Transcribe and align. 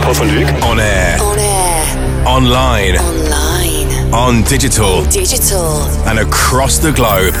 Paul 0.00 0.14
van 0.14 0.28
Dyk. 0.28 0.64
On 0.64 0.78
air. 0.78 1.20
On 1.22 1.38
air. 1.38 2.26
Online. 2.26 2.98
Online. 2.98 4.12
On 4.12 4.42
digital. 4.42 5.04
Digital. 5.04 5.82
And 6.06 6.18
across 6.18 6.78
the 6.78 6.92
globe. 6.92 7.34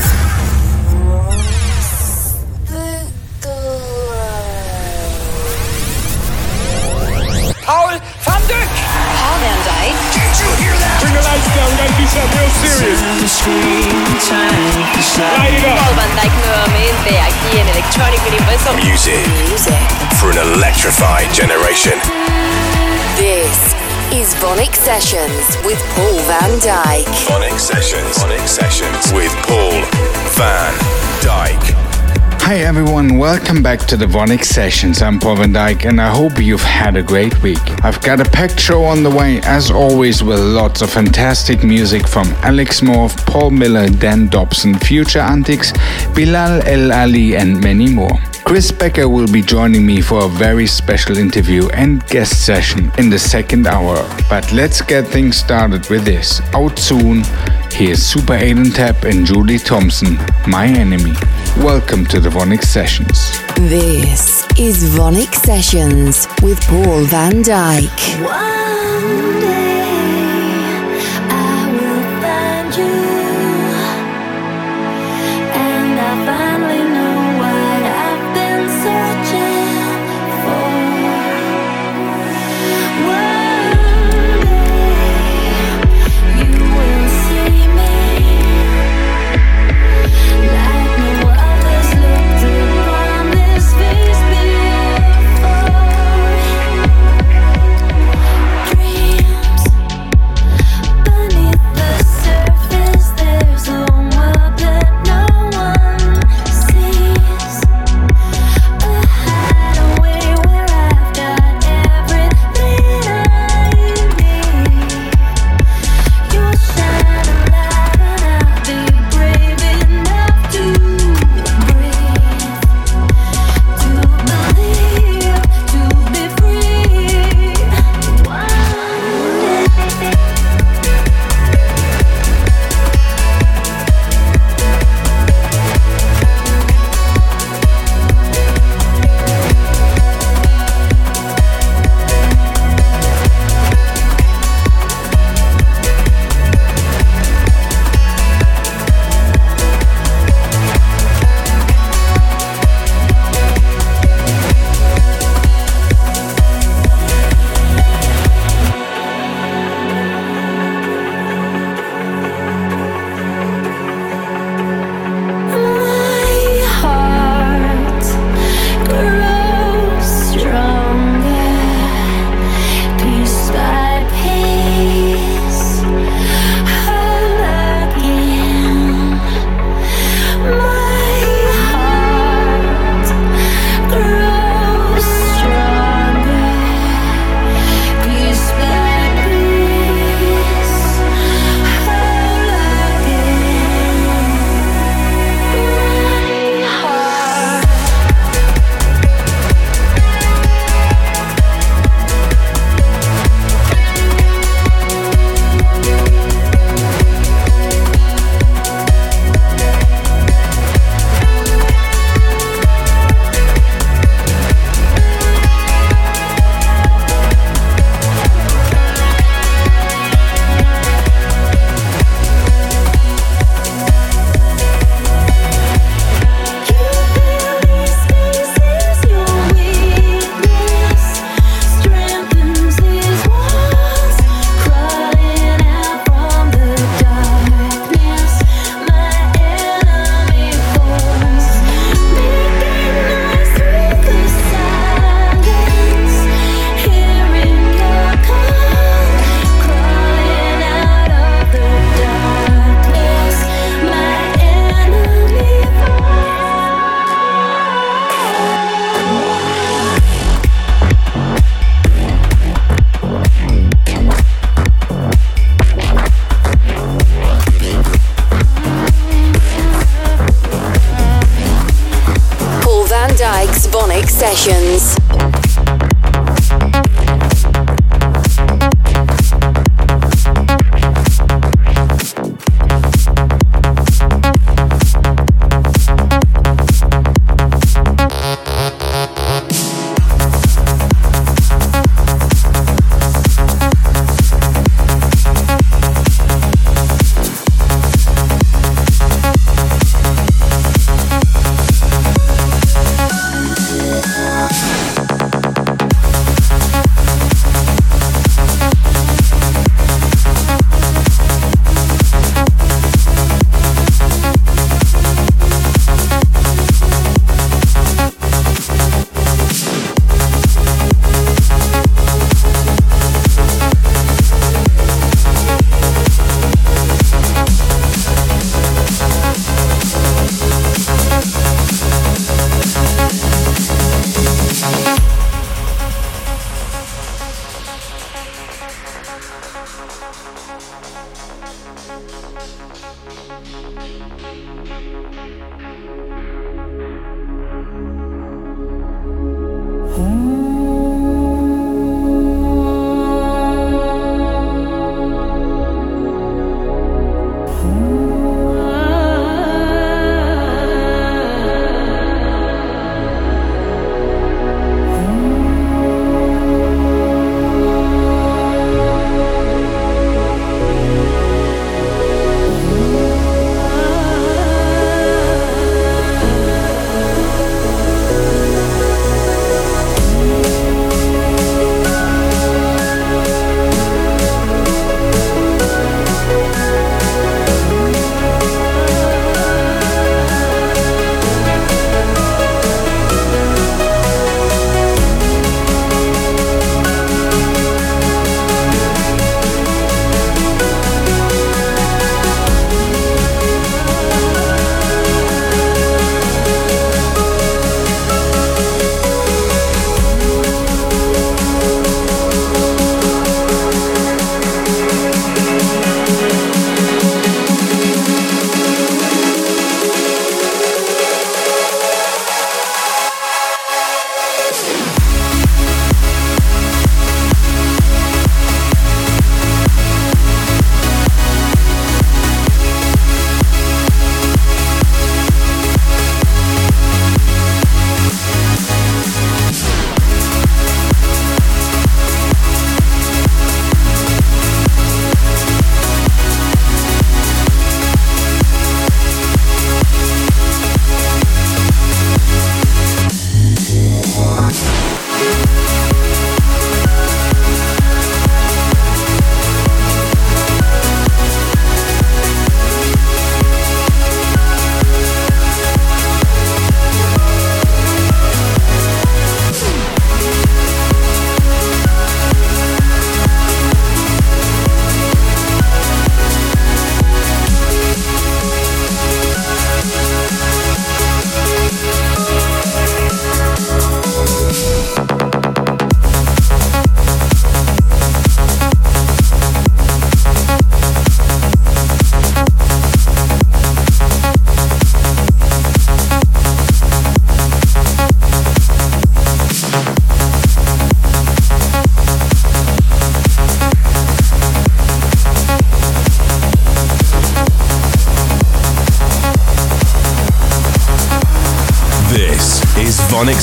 You 10.50 10.56
hear 10.66 10.74
that? 10.74 10.98
Bring 11.00 11.14
the 11.14 11.22
lights 11.22 11.48
down. 11.54 11.68
We 11.70 11.76
gotta 11.78 11.94
do 11.94 12.06
something 12.10 12.34
real 12.34 12.50
serious. 12.58 13.00
Light 15.38 15.54
it 15.54 15.64
up. 15.64 15.78
Paul 15.78 15.94
van 15.94 16.10
Dyk 16.18 16.32
nuevamente 16.44 17.10
aquí 17.20 17.58
en 17.58 17.68
Electronic 17.68 18.20
Universal. 18.26 18.74
Music 18.82 19.26
Music. 19.48 19.80
for 20.18 20.30
an 20.30 20.38
electrified 20.54 21.32
generation. 21.32 21.96
This 23.16 23.74
is 24.12 24.34
VONYC 24.42 24.74
Sessions 24.74 25.56
with 25.64 25.78
Paul 25.94 26.18
van 26.26 26.58
Dyk. 26.60 27.06
VONYC 27.28 27.58
Sessions. 27.58 28.18
VONYC 28.18 28.46
Sessions 28.48 29.12
with 29.12 29.32
Paul 29.46 29.80
van 30.36 30.74
Dyk. 31.22 31.79
Hi 32.50 32.56
everyone, 32.56 33.16
welcome 33.16 33.62
back 33.62 33.78
to 33.86 33.96
the 33.96 34.06
VONYC 34.06 34.44
Sessions. 34.44 35.02
I'm 35.02 35.20
Paul 35.20 35.36
van 35.36 35.52
Dyk 35.52 35.84
and 35.88 36.00
I 36.00 36.12
hope 36.12 36.42
you've 36.42 36.60
had 36.60 36.96
a 36.96 37.02
great 37.02 37.40
week. 37.44 37.60
I've 37.84 38.02
got 38.02 38.18
a 38.18 38.24
packed 38.24 38.58
show 38.58 38.82
on 38.82 39.04
the 39.04 39.08
way, 39.08 39.40
as 39.42 39.70
always, 39.70 40.24
with 40.24 40.40
lots 40.40 40.82
of 40.82 40.90
fantastic 40.90 41.62
music 41.62 42.08
from 42.08 42.26
Alex 42.42 42.80
Morph, 42.80 43.24
Paul 43.24 43.50
Miller, 43.50 43.88
Dan 43.88 44.26
Dobson, 44.26 44.74
Future 44.80 45.20
Antics, 45.20 45.72
Bilal 46.12 46.62
El 46.66 46.90
Ali, 46.90 47.36
and 47.36 47.60
many 47.62 47.88
more. 47.88 48.18
Chris 48.44 48.72
Becker 48.72 49.08
will 49.08 49.30
be 49.30 49.42
joining 49.42 49.86
me 49.86 50.00
for 50.00 50.24
a 50.24 50.28
very 50.28 50.66
special 50.66 51.18
interview 51.18 51.68
and 51.68 52.04
guest 52.08 52.44
session 52.44 52.90
in 52.98 53.08
the 53.08 53.18
second 53.20 53.68
hour. 53.68 53.94
But 54.28 54.52
let's 54.52 54.82
get 54.82 55.06
things 55.06 55.36
started 55.36 55.88
with 55.88 56.04
this. 56.04 56.40
Out 56.52 56.80
soon, 56.80 57.22
here's 57.70 58.00
Super8 58.00 58.56
and 58.56 58.74
Tab 58.74 59.04
and 59.04 59.24
Julie 59.24 59.60
Thompson, 59.60 60.16
My 60.48 60.66
Enemy. 60.66 61.14
Welcome 61.56 62.06
to 62.06 62.20
the 62.20 62.30
VONYC 62.30 62.62
Sessions. 62.62 63.38
This 63.56 64.46
is 64.58 64.94
VONYC 64.94 65.34
Sessions 65.34 66.26
with 66.42 66.58
Paul 66.68 67.04
van 67.04 67.42
Dyk. 67.42 67.90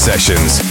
Sessions 0.08 0.67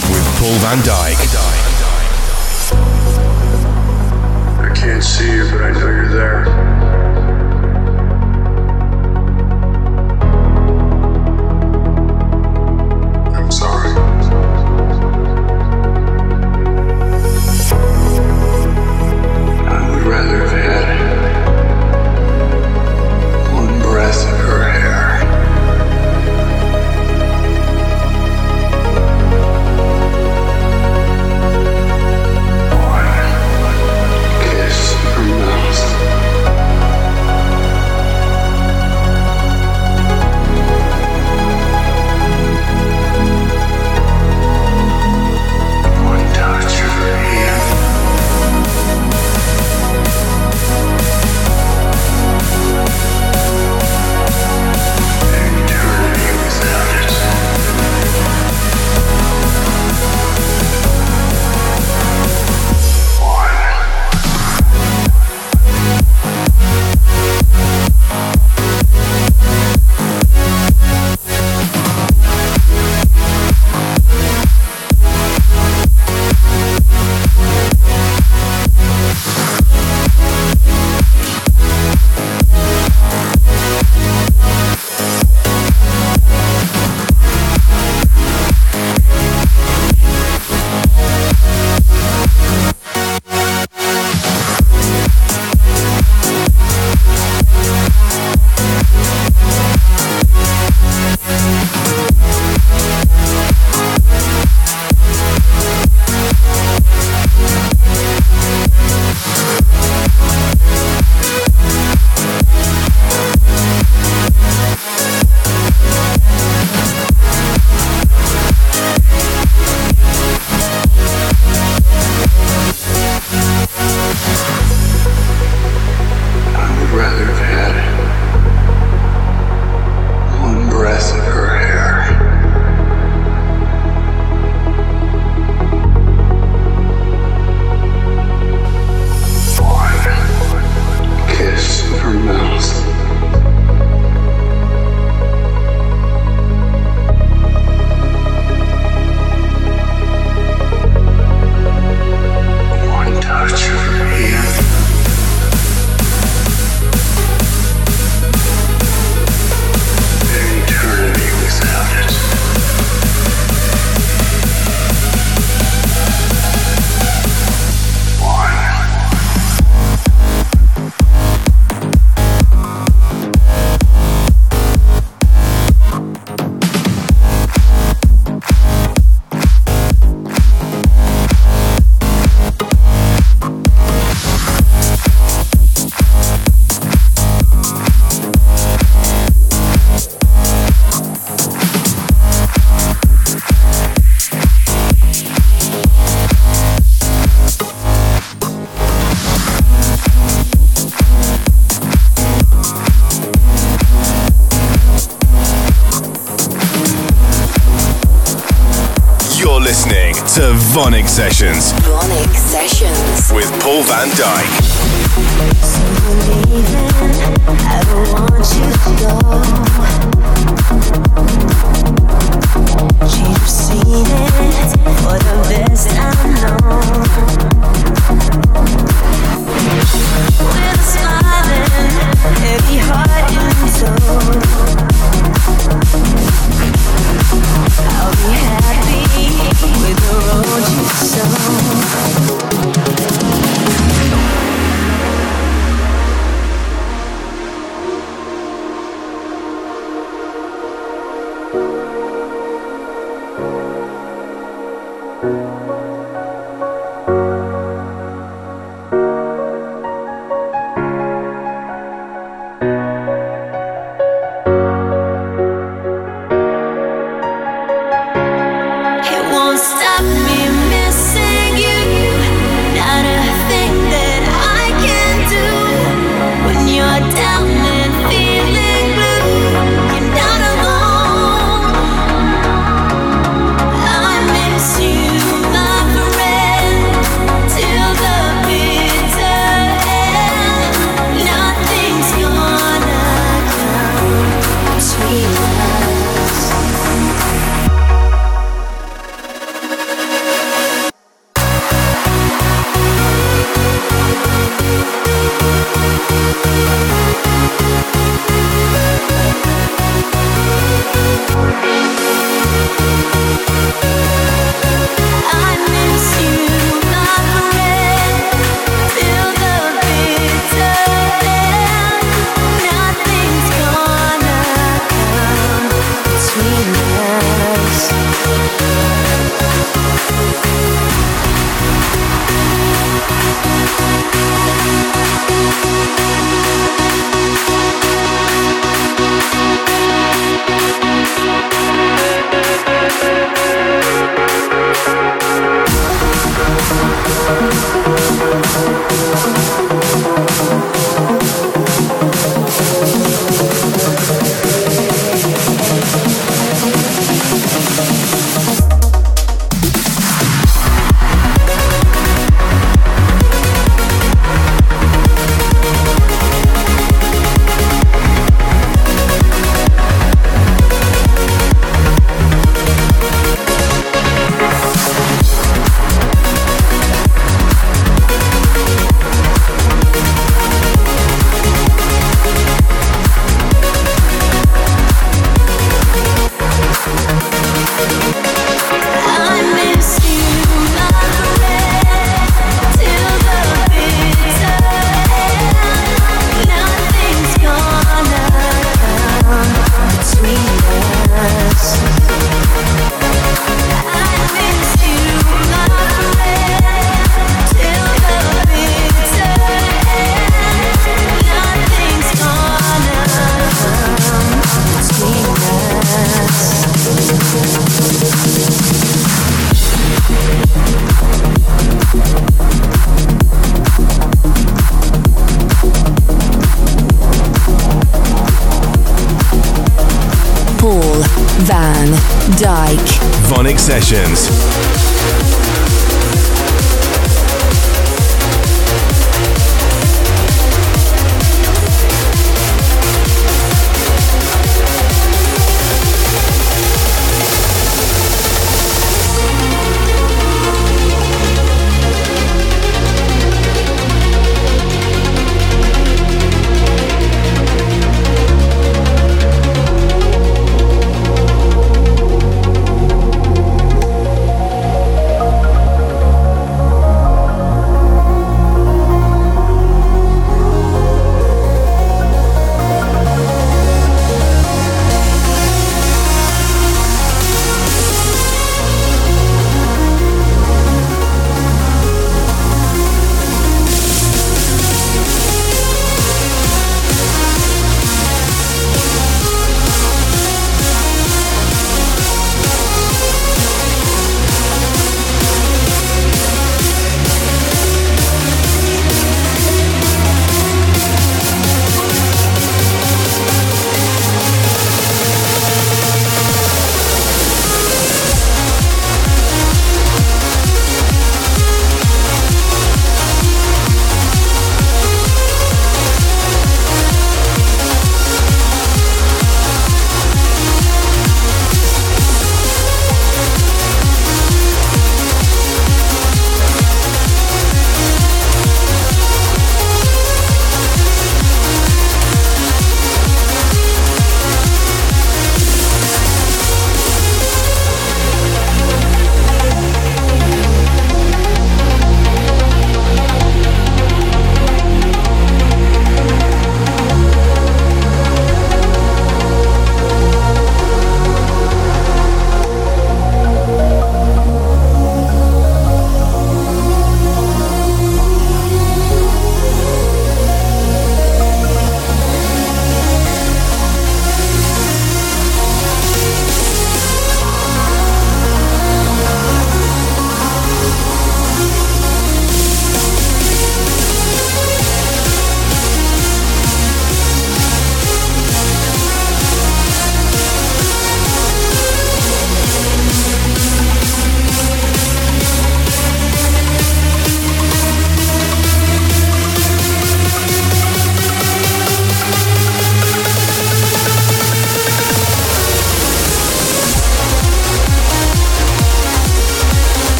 Sessions. 211.17 211.76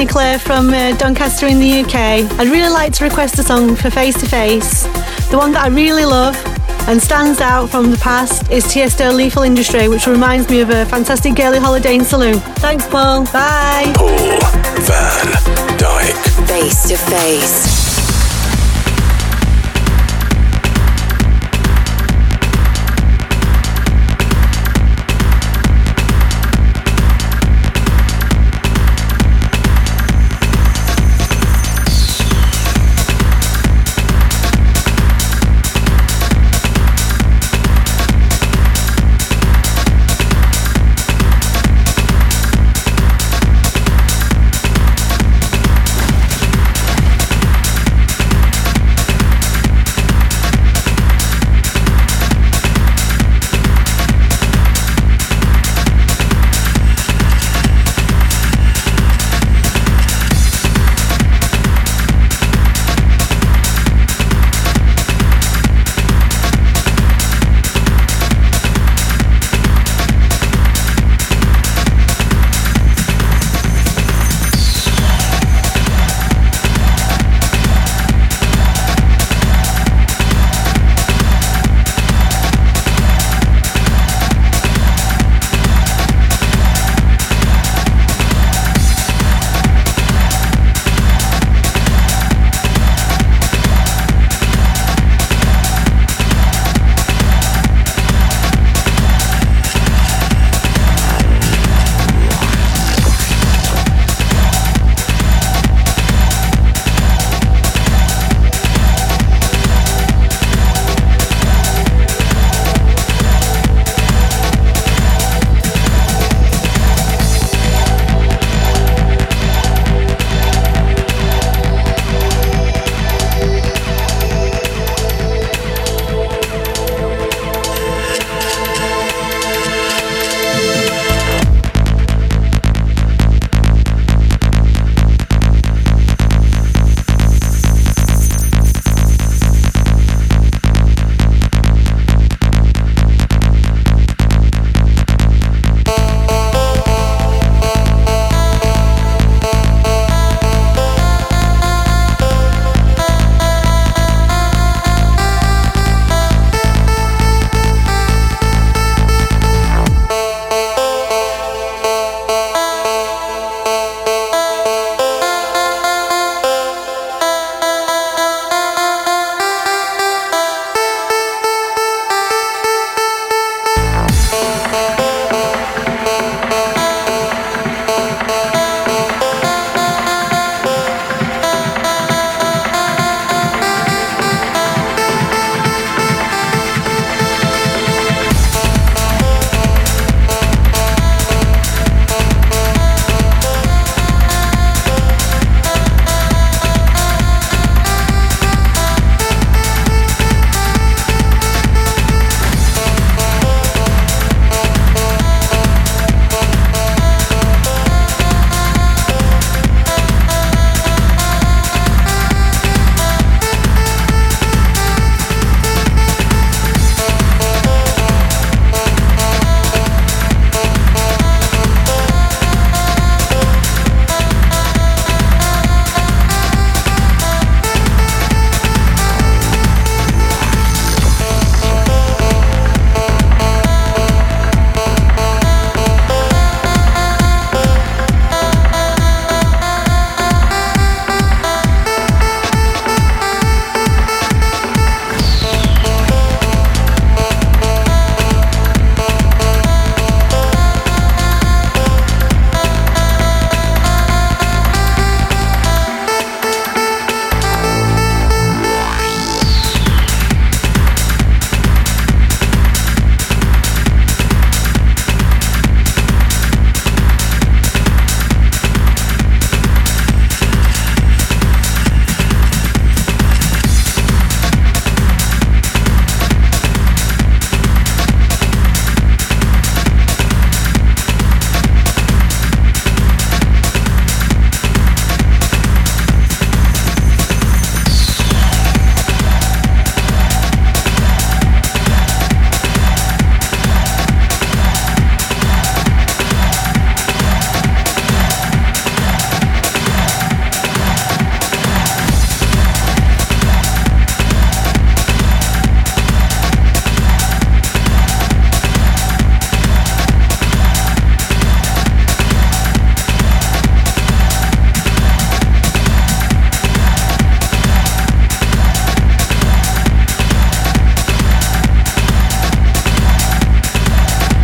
Paul, 0.00 0.06
it's 0.06 0.14
Nicola 0.14 0.38
from 0.38 0.70
uh, 0.70 0.96
Doncaster 0.96 1.46
in 1.46 1.58
the 1.58 1.80
UK. 1.80 1.94
I'd 2.38 2.48
really 2.48 2.72
like 2.72 2.92
to 2.94 3.04
request 3.04 3.38
a 3.38 3.42
song 3.42 3.76
for 3.76 3.90
Face 3.90 4.18
to 4.20 4.26
Face. 4.26 4.84
The 5.30 5.36
one 5.36 5.52
that 5.52 5.62
I 5.64 5.68
really 5.68 6.04
love 6.04 6.36
and 6.88 7.02
stands 7.02 7.40
out 7.40 7.68
from 7.68 7.90
the 7.90 7.96
past 7.98 8.50
is 8.50 8.64
Tiesto 8.64 9.14
Lethal 9.14 9.42
Industry, 9.42 9.88
which 9.88 10.06
reminds 10.06 10.48
me 10.48 10.60
of 10.60 10.70
a 10.70 10.86
fantastic 10.86 11.34
girly 11.34 11.58
holiday 11.58 11.94
in 11.96 12.04
Saloon. 12.04 12.40
Thanks, 12.60 12.86
Paul. 12.88 13.24
Bye. 13.26 13.92
Paul 13.96 14.40
van 14.80 15.26
Dyk. 15.76 16.46
Face 16.46 16.88
to 16.88 16.96
face. 16.96 17.79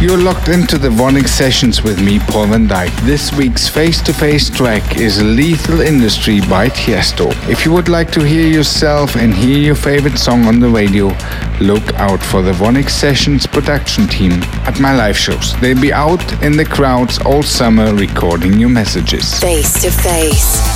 You're 0.06 0.18
locked 0.18 0.46
into 0.46 0.78
the 0.78 0.88
VONYC 0.88 1.26
sessions 1.26 1.82
with 1.82 2.00
me, 2.00 2.20
Paul 2.20 2.46
van 2.46 2.68
Dyk. 2.68 2.96
This 3.04 3.32
week's 3.32 3.66
face-to-face 3.66 4.50
track 4.50 4.98
is 4.98 5.20
Lethal 5.20 5.80
Industry 5.80 6.38
by 6.42 6.68
Tiesto. 6.68 7.32
If 7.50 7.64
you 7.64 7.72
would 7.72 7.88
like 7.88 8.12
to 8.12 8.22
hear 8.22 8.46
yourself 8.46 9.16
and 9.16 9.34
hear 9.34 9.58
your 9.58 9.74
favorite 9.74 10.16
song 10.16 10.44
on 10.44 10.60
the 10.60 10.68
radio, 10.68 11.06
look 11.60 11.92
out 11.94 12.22
for 12.22 12.40
the 12.40 12.52
VONYC 12.52 12.88
Sessions 12.88 13.48
production 13.48 14.06
team 14.06 14.44
at 14.64 14.78
my 14.78 14.94
live 14.94 15.18
shows. 15.18 15.58
They'll 15.58 15.80
be 15.80 15.92
out 15.92 16.22
in 16.40 16.56
the 16.56 16.64
crowds 16.64 17.18
all 17.18 17.42
summer 17.42 17.92
recording 17.92 18.60
your 18.60 18.70
messages. 18.70 19.40
Face 19.40 19.82
to 19.82 19.90
face. 19.90 20.75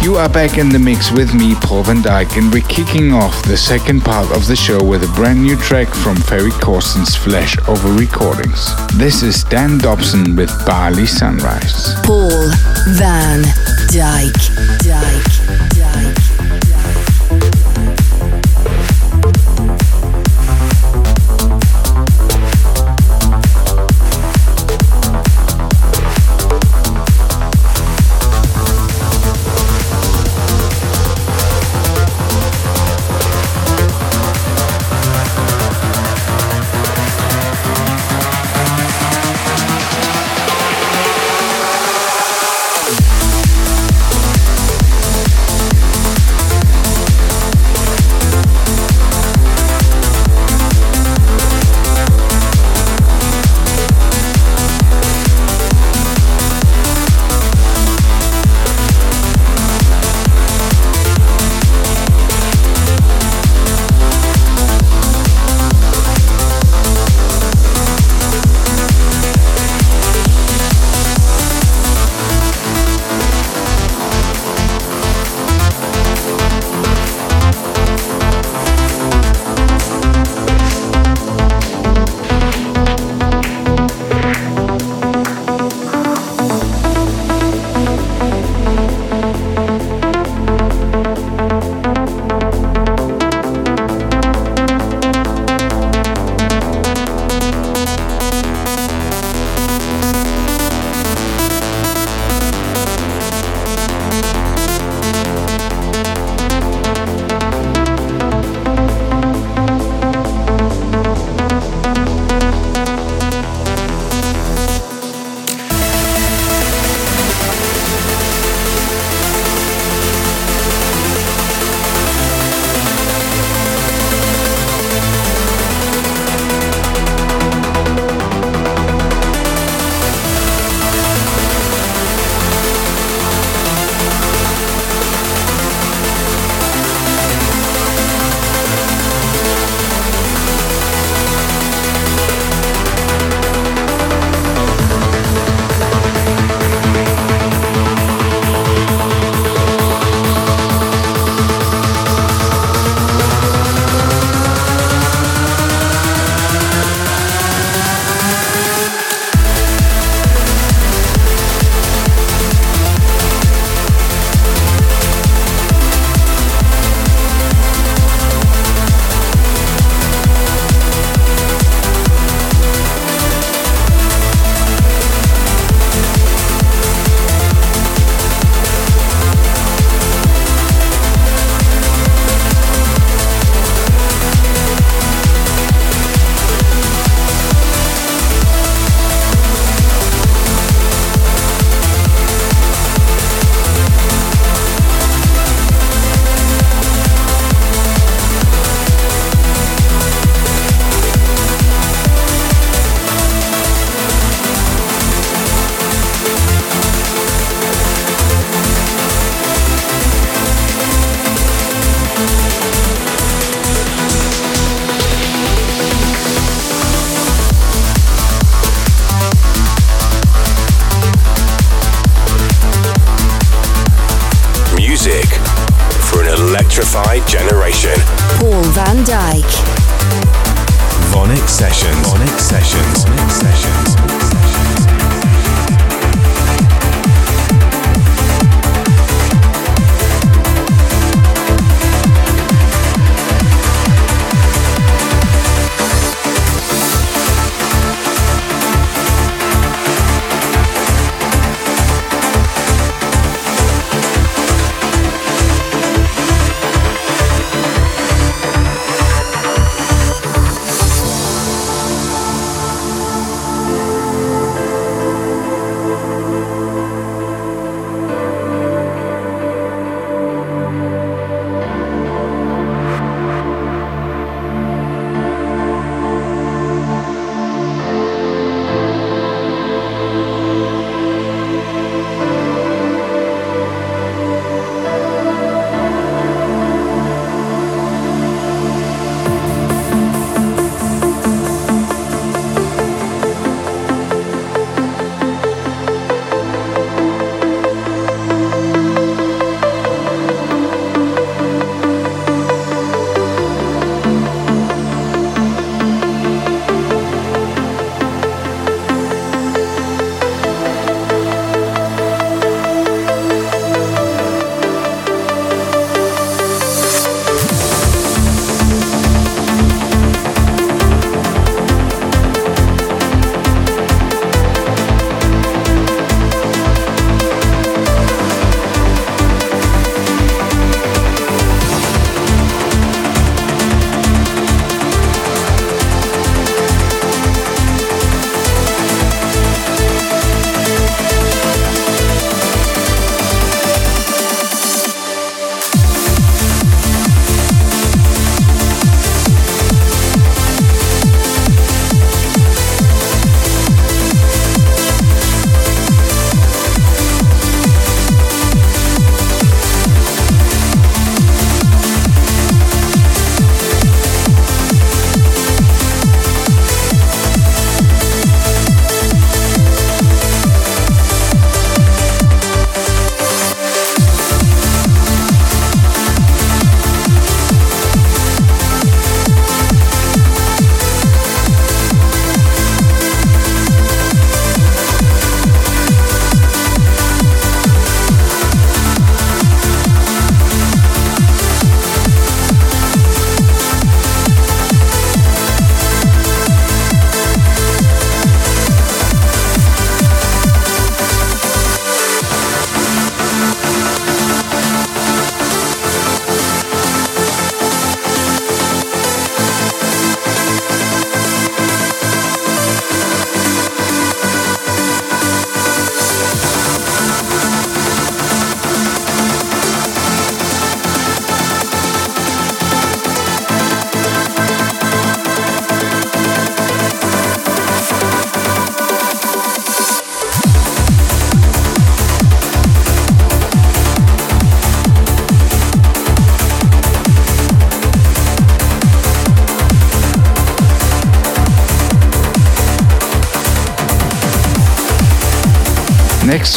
You 0.00 0.14
are 0.14 0.28
back 0.28 0.58
in 0.58 0.68
the 0.68 0.78
mix 0.78 1.10
with 1.10 1.34
me, 1.34 1.56
Paul 1.56 1.82
van 1.82 2.02
Dyk, 2.02 2.38
and 2.38 2.52
we're 2.52 2.66
kicking 2.68 3.12
off 3.12 3.42
the 3.42 3.56
second 3.56 4.02
part 4.04 4.30
of 4.30 4.46
the 4.46 4.54
show 4.54 4.82
with 4.82 5.02
a 5.02 5.12
brand 5.14 5.42
new 5.42 5.56
track 5.56 5.88
from 5.88 6.14
Ferry 6.16 6.52
Corsten's 6.52 7.16
Flashover 7.16 7.98
Recordings. 7.98 8.70
This 8.96 9.22
is 9.24 9.42
Dan 9.44 9.78
Dobson 9.78 10.36
with 10.36 10.50
Bali 10.64 11.04
Sunrise. 11.04 11.94
Paul 12.04 12.48
van 12.96 13.42
Dyke. 13.90 14.38
Dyk. 14.86 15.57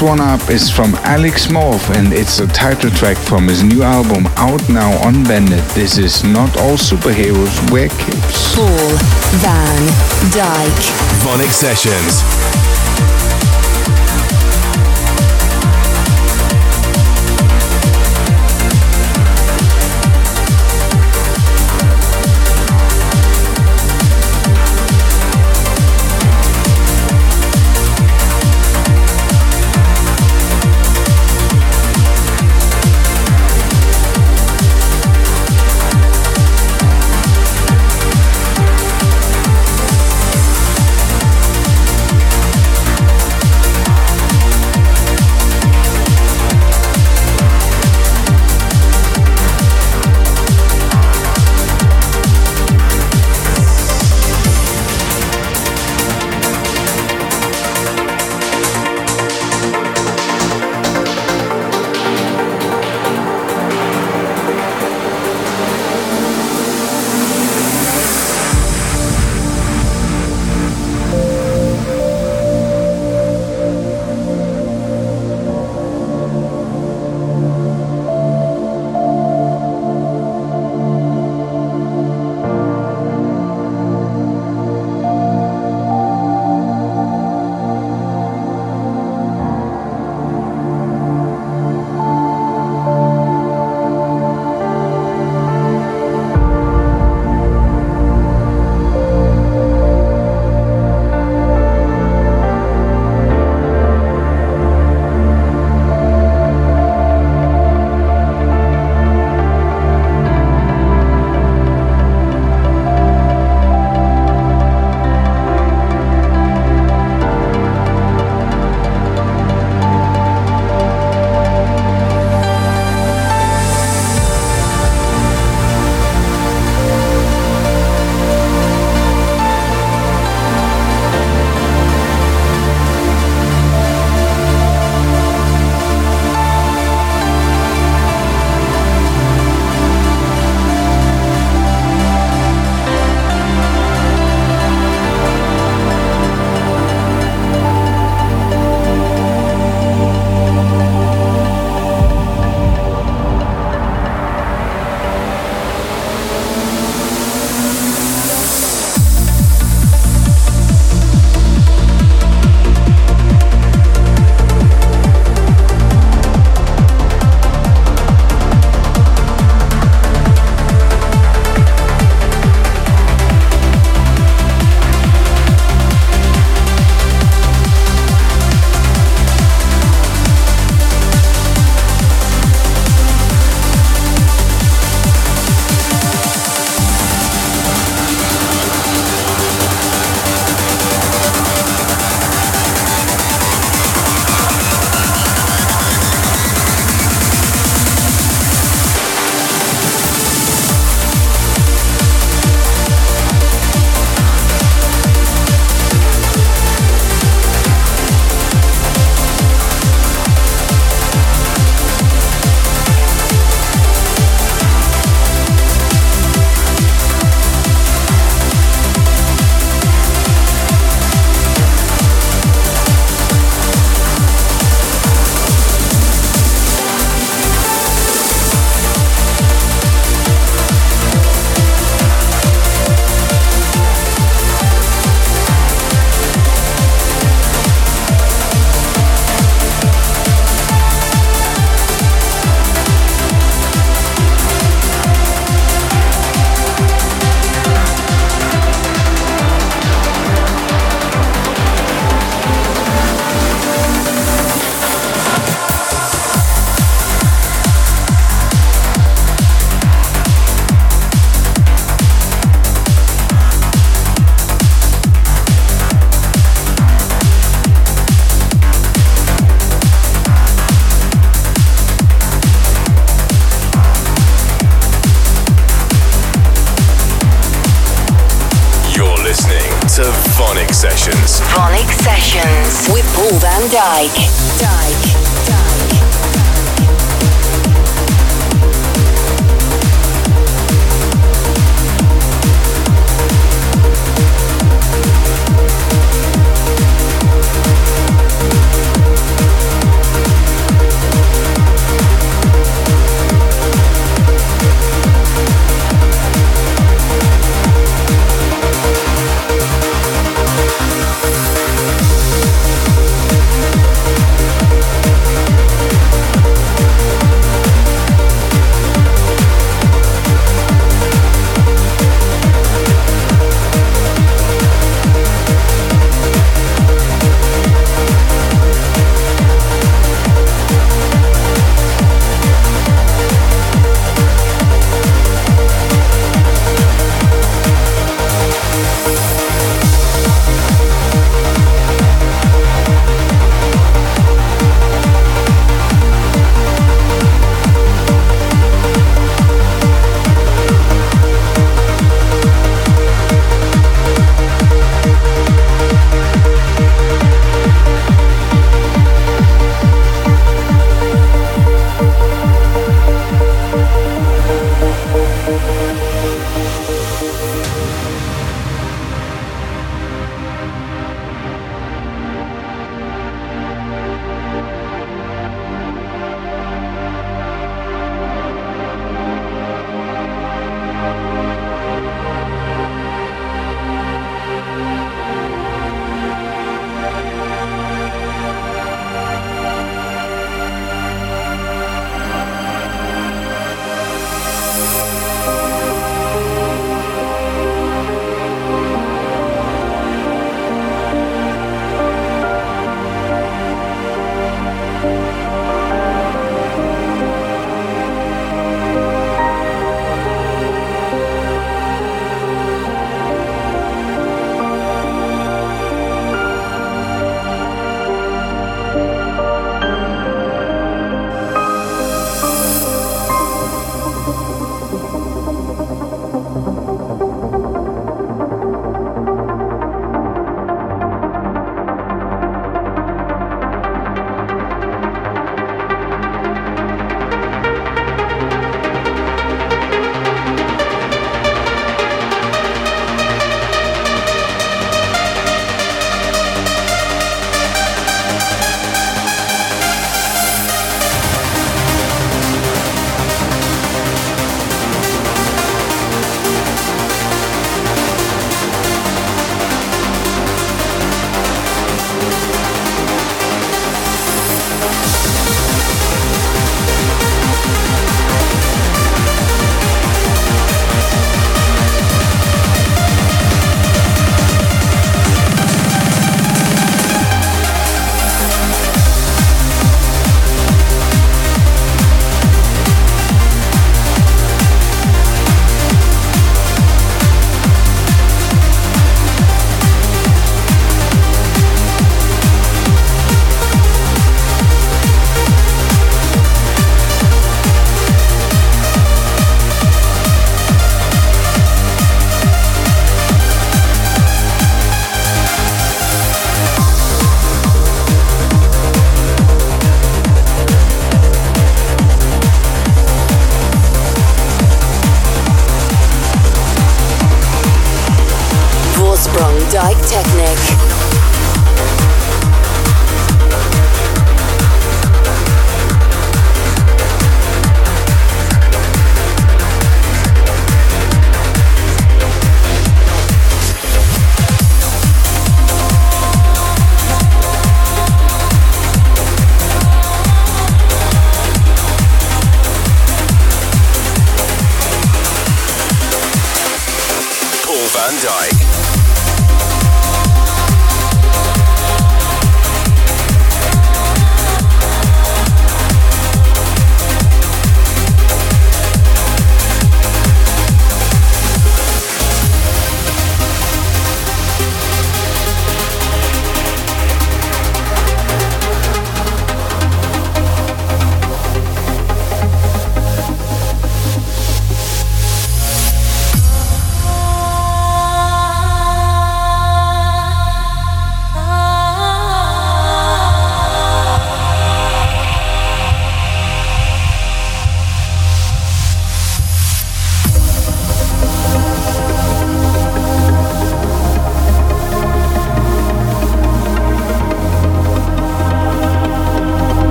Next 0.00 0.08
one 0.08 0.20
up 0.22 0.48
is 0.48 0.70
from 0.70 0.94
Alex 1.04 1.48
Morph 1.48 1.94
and 1.94 2.14
it's 2.14 2.40
a 2.40 2.46
title 2.46 2.88
track 2.88 3.18
from 3.18 3.46
his 3.46 3.62
new 3.62 3.82
album 3.82 4.26
out 4.36 4.66
now 4.70 4.92
on 5.06 5.24
Vandit. 5.24 5.62
This 5.74 5.98
is 5.98 6.24
Not 6.24 6.56
All 6.56 6.78
Superheroes 6.78 7.70
Wear 7.70 7.90
Capes. 7.90 8.54
Paul 8.54 8.96
van 9.44 9.82
Dyk. 10.32 10.80
VONYC 11.22 11.52
Sessions. 11.52 12.59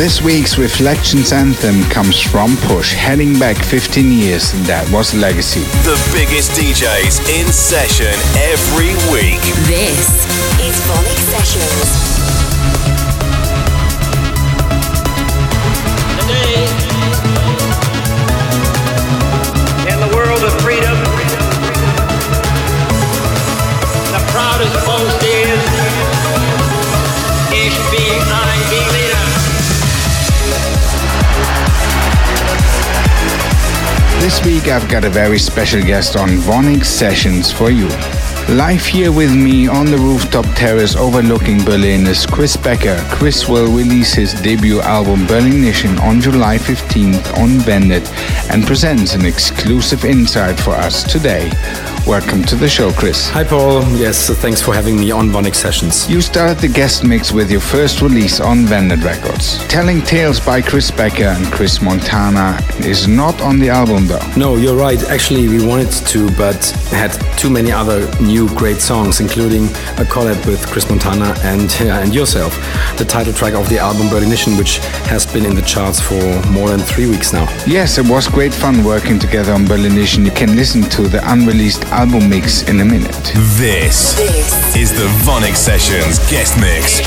This 0.00 0.22
week's 0.22 0.56
Reflections 0.56 1.30
anthem 1.30 1.82
comes 1.90 2.18
from 2.18 2.56
Push, 2.62 2.94
heading 2.94 3.38
back 3.38 3.62
15 3.62 4.10
years. 4.10 4.50
That 4.66 4.90
was 4.90 5.12
Legacy. 5.12 5.60
The 5.84 6.00
biggest 6.10 6.52
DJs 6.52 7.20
in 7.28 7.52
session 7.52 8.16
every 8.40 8.96
week. 9.12 9.44
This 9.68 10.24
is 10.64 10.80
VONYC 10.88 11.18
Sessions. 11.36 12.39
This 34.30 34.44
week 34.44 34.68
I've 34.68 34.88
got 34.88 35.04
a 35.04 35.10
very 35.10 35.40
special 35.40 35.82
guest 35.82 36.16
on 36.16 36.28
VONYC 36.28 36.84
Sessions 36.84 37.50
for 37.50 37.68
you. 37.68 37.88
Live 38.48 38.86
here 38.86 39.10
with 39.10 39.34
me 39.34 39.66
on 39.66 39.86
the 39.86 39.98
rooftop 39.98 40.44
terrace 40.54 40.94
overlooking 40.94 41.64
Berlin 41.64 42.06
is 42.06 42.26
Chris 42.26 42.56
Bekker. 42.56 42.96
Chris 43.10 43.48
will 43.48 43.76
release 43.76 44.14
his 44.14 44.32
debut 44.40 44.80
album 44.82 45.26
Berlinition 45.26 45.98
on 45.98 46.20
July 46.20 46.58
15th 46.58 47.36
on 47.38 47.58
Vandit 47.58 48.08
and 48.52 48.64
presents 48.64 49.14
an 49.14 49.26
exclusive 49.26 50.04
insight 50.04 50.60
for 50.60 50.74
us 50.74 51.02
today. 51.02 51.50
Welcome 52.10 52.42
to 52.46 52.56
the 52.56 52.68
show, 52.68 52.90
Chris. 52.90 53.28
Hi, 53.28 53.44
Paul. 53.44 53.84
Yes, 53.96 54.28
thanks 54.42 54.60
for 54.60 54.74
having 54.74 54.98
me 54.98 55.12
on 55.12 55.28
VONYC 55.28 55.54
Sessions. 55.54 56.10
You 56.10 56.20
started 56.20 56.58
the 56.58 56.66
guest 56.66 57.04
mix 57.04 57.30
with 57.30 57.52
your 57.52 57.60
first 57.60 58.02
release 58.02 58.40
on 58.40 58.66
Vandit 58.66 59.04
Records. 59.04 59.64
Telling 59.68 60.02
Tales 60.02 60.40
by 60.40 60.60
Chris 60.60 60.90
Bekker 60.90 61.36
and 61.36 61.46
Chris 61.52 61.80
Montana 61.80 62.58
is 62.80 63.06
not 63.06 63.40
on 63.40 63.60
the 63.60 63.68
album 63.68 64.08
though. 64.08 64.26
No, 64.36 64.56
you're 64.56 64.74
right. 64.74 65.00
Actually, 65.04 65.46
we 65.46 65.64
wanted 65.64 65.92
to, 66.08 66.28
but 66.36 66.60
had 66.90 67.12
too 67.38 67.48
many 67.48 67.70
other 67.70 68.10
new 68.20 68.48
great 68.56 68.80
songs, 68.80 69.20
including 69.20 69.66
a 69.96 70.04
collab 70.04 70.44
with 70.46 70.66
Chris 70.66 70.90
Montana 70.90 71.32
and 71.44 71.70
and 71.82 72.12
yourself. 72.12 72.52
The 72.98 73.04
title 73.04 73.32
track 73.32 73.54
of 73.54 73.68
the 73.68 73.78
album 73.78 74.08
Berlinition, 74.08 74.56
which 74.56 74.78
has 75.06 75.26
been 75.32 75.46
in 75.46 75.54
the 75.54 75.62
charts 75.62 76.00
for 76.00 76.20
more 76.50 76.70
than 76.70 76.80
three 76.80 77.08
weeks 77.08 77.32
now. 77.32 77.46
Yes, 77.68 77.98
it 77.98 78.08
was 78.08 78.26
great 78.26 78.52
fun 78.52 78.82
working 78.82 79.20
together 79.20 79.52
on 79.52 79.64
Berlinition. 79.64 80.24
You 80.24 80.32
can 80.32 80.56
listen 80.56 80.82
to 80.90 81.02
the 81.02 81.22
unreleased 81.32 81.84
album 81.84 81.99
mix 82.08 82.62
in 82.62 82.80
a 82.80 82.84
minute. 82.84 83.30
This 83.58 84.14
This 84.16 84.74
is 84.74 84.90
the 84.90 85.06
VONYC 85.24 85.54
Sessions 85.54 86.18
guest 86.30 86.56
mix. 86.58 87.00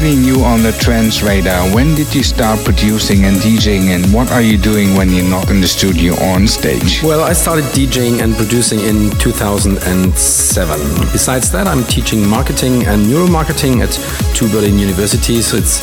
Pretty 0.00 0.14
new 0.14 0.44
on 0.44 0.62
the 0.62 0.70
trends 0.78 1.24
radar. 1.24 1.74
When 1.74 1.96
did 1.96 2.14
you 2.14 2.22
start 2.22 2.64
producing 2.64 3.24
and 3.24 3.36
DJing, 3.38 3.88
and 3.96 4.14
what 4.14 4.30
are 4.30 4.40
you 4.40 4.56
doing 4.56 4.94
when 4.94 5.10
you're 5.10 5.28
not 5.28 5.50
in 5.50 5.60
the 5.60 5.66
studio 5.66 6.14
or 6.14 6.36
on 6.36 6.46
stage? 6.46 7.02
Well, 7.02 7.24
I 7.24 7.32
started 7.32 7.64
DJing 7.74 8.22
and 8.22 8.36
producing 8.36 8.78
in 8.78 9.10
2007. 9.18 10.80
Besides 11.10 11.50
that, 11.50 11.66
I'm 11.66 11.82
teaching 11.84 12.24
marketing 12.24 12.86
and 12.86 13.06
neuromarketing 13.06 13.82
at 13.82 13.90
two 14.36 14.48
Berlin 14.50 14.78
universities. 14.78 15.52
It's 15.52 15.82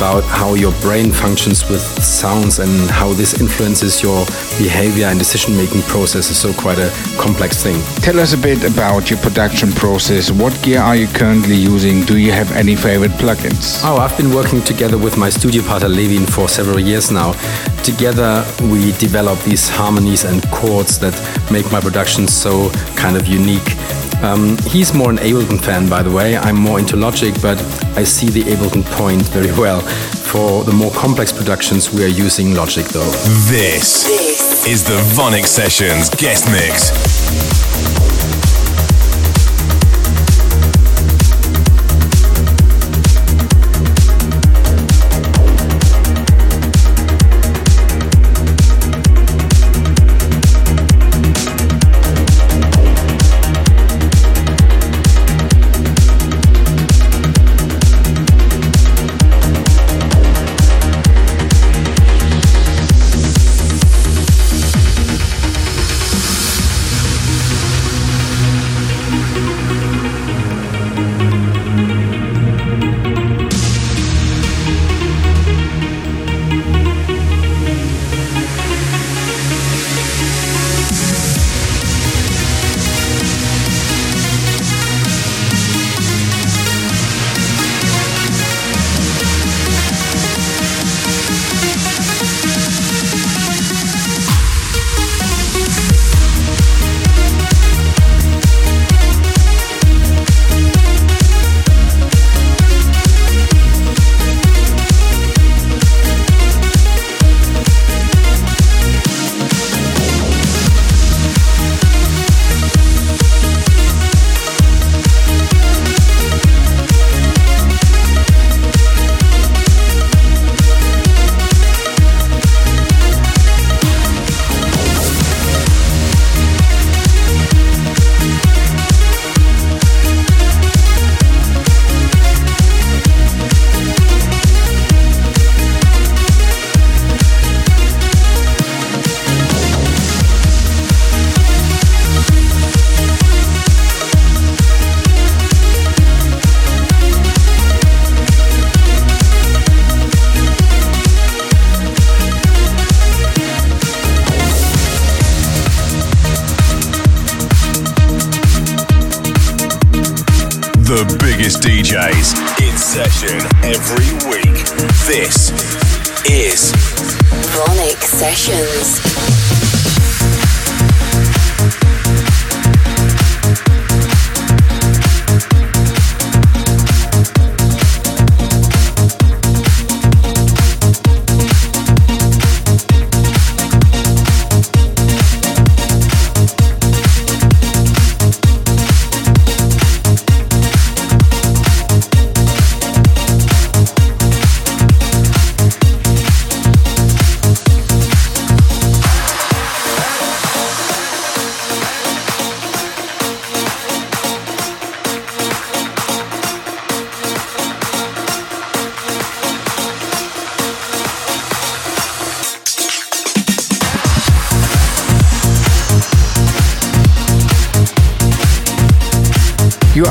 about 0.00 0.24
how 0.24 0.54
your 0.54 0.72
brain 0.80 1.12
functions 1.12 1.68
with 1.68 1.82
sounds 2.02 2.58
and 2.58 2.90
how 2.90 3.12
this 3.12 3.38
influences 3.38 4.02
your 4.02 4.24
behavior 4.56 5.04
and 5.04 5.18
decision 5.18 5.54
making 5.54 5.82
process 5.82 6.30
is 6.30 6.38
So, 6.38 6.54
quite 6.54 6.78
a 6.78 6.90
complex 7.18 7.62
thing. 7.62 7.76
Tell 8.00 8.18
us 8.18 8.32
a 8.32 8.38
bit 8.38 8.64
about 8.64 9.10
your 9.10 9.18
production 9.18 9.70
process. 9.72 10.30
What 10.30 10.58
gear 10.62 10.80
are 10.80 10.96
you 10.96 11.06
currently 11.08 11.54
using? 11.54 12.06
Do 12.06 12.16
you 12.16 12.32
have 12.32 12.50
any 12.52 12.76
favorite 12.76 13.10
plugins? 13.20 13.82
Oh, 13.84 13.98
I've 13.98 14.16
been 14.16 14.32
working 14.34 14.62
together 14.62 14.96
with 14.96 15.18
my 15.18 15.28
studio 15.28 15.62
partner 15.64 15.90
Levin 15.90 16.24
for 16.24 16.48
several 16.48 16.80
years 16.80 17.10
now. 17.10 17.32
Together, 17.82 18.46
we 18.72 18.92
develop 18.92 19.38
these 19.40 19.68
harmonies 19.68 20.24
and 20.24 20.42
chords 20.50 20.98
that 21.00 21.14
make 21.52 21.70
my 21.70 21.80
production 21.80 22.26
so 22.26 22.70
kind 22.96 23.16
of 23.18 23.26
unique. 23.26 23.76
Um, 24.22 24.58
he's 24.66 24.92
more 24.92 25.10
an 25.10 25.16
Ableton 25.18 25.60
fan, 25.60 25.88
by 25.88 26.02
the 26.02 26.10
way. 26.10 26.36
I'm 26.36 26.56
more 26.56 26.78
into 26.78 26.96
Logic, 26.96 27.34
but 27.40 27.58
I 27.96 28.04
see 28.04 28.28
the 28.28 28.42
Ableton 28.42 28.84
point 28.84 29.22
very 29.28 29.52
well. 29.52 29.80
For 29.80 30.62
the 30.64 30.72
more 30.72 30.90
complex 30.92 31.32
productions, 31.32 31.92
we 31.92 32.04
are 32.04 32.08
using 32.08 32.54
Logic 32.54 32.86
though. 32.86 33.10
This 33.48 34.04
This 34.04 34.66
is 34.66 34.84
the 34.84 35.00
VONYC 35.16 35.46
Sessions 35.46 36.10
guest 36.10 36.46
mix. 36.50 37.19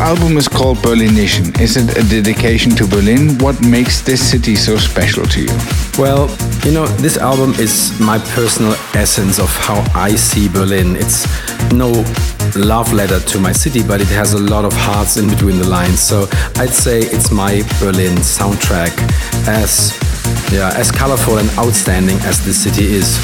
Album 0.10 0.38
is 0.38 0.48
called 0.48 0.82
Berlinition. 0.82 1.54
Is 1.62 1.78
it 1.78 1.96
a 1.96 2.02
dedication 2.10 2.72
to 2.78 2.88
Berlin? 2.88 3.38
What 3.38 3.64
makes 3.64 4.02
this 4.02 4.20
city 4.20 4.56
so 4.56 4.76
special 4.76 5.24
to 5.28 5.42
you? 5.42 5.56
Well, 6.00 6.36
you 6.66 6.72
know, 6.72 6.88
this 6.98 7.16
album 7.20 7.52
is 7.60 7.94
my 8.00 8.18
personal 8.34 8.74
essence 8.96 9.38
of 9.38 9.56
how 9.58 9.86
I 9.94 10.16
see 10.16 10.50
Berlin. 10.50 10.96
It's 10.96 11.28
no 11.74 11.92
love 12.56 12.92
letter 12.92 13.20
to 13.20 13.40
my 13.40 13.52
city, 13.52 13.84
but 13.84 14.02
it 14.02 14.08
has 14.08 14.34
a 14.34 14.40
lot 14.40 14.66
of 14.66 14.74
hearts 14.74 15.18
in 15.18 15.30
between 15.30 15.60
the 15.60 15.68
lines. 15.68 16.00
So 16.00 16.28
I'd 16.56 16.74
say 16.74 17.02
it's 17.02 17.30
my 17.30 17.62
Berlin 17.80 18.18
soundtrack, 18.18 18.98
as 19.48 19.94
yeah, 20.52 20.74
as 20.76 20.90
colorful 20.90 21.38
and 21.38 21.52
outstanding 21.52 22.18
as 22.22 22.44
the 22.44 22.54
city 22.56 22.86
is. 22.86 23.20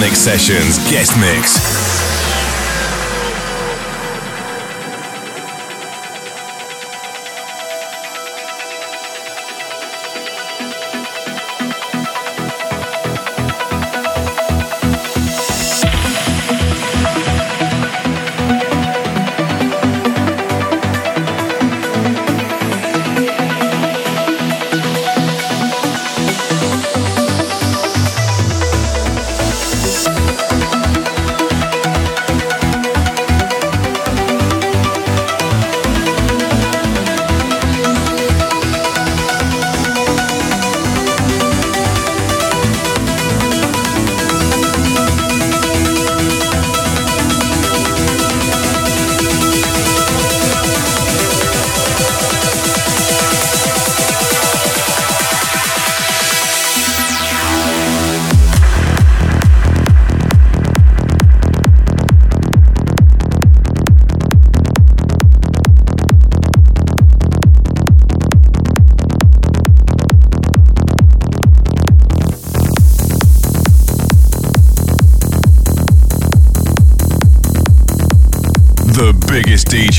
VONYC 0.00 0.16
Sessions 0.16 0.78
guest 0.90 1.14
mix. 1.18 1.69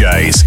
DJs 0.02 0.41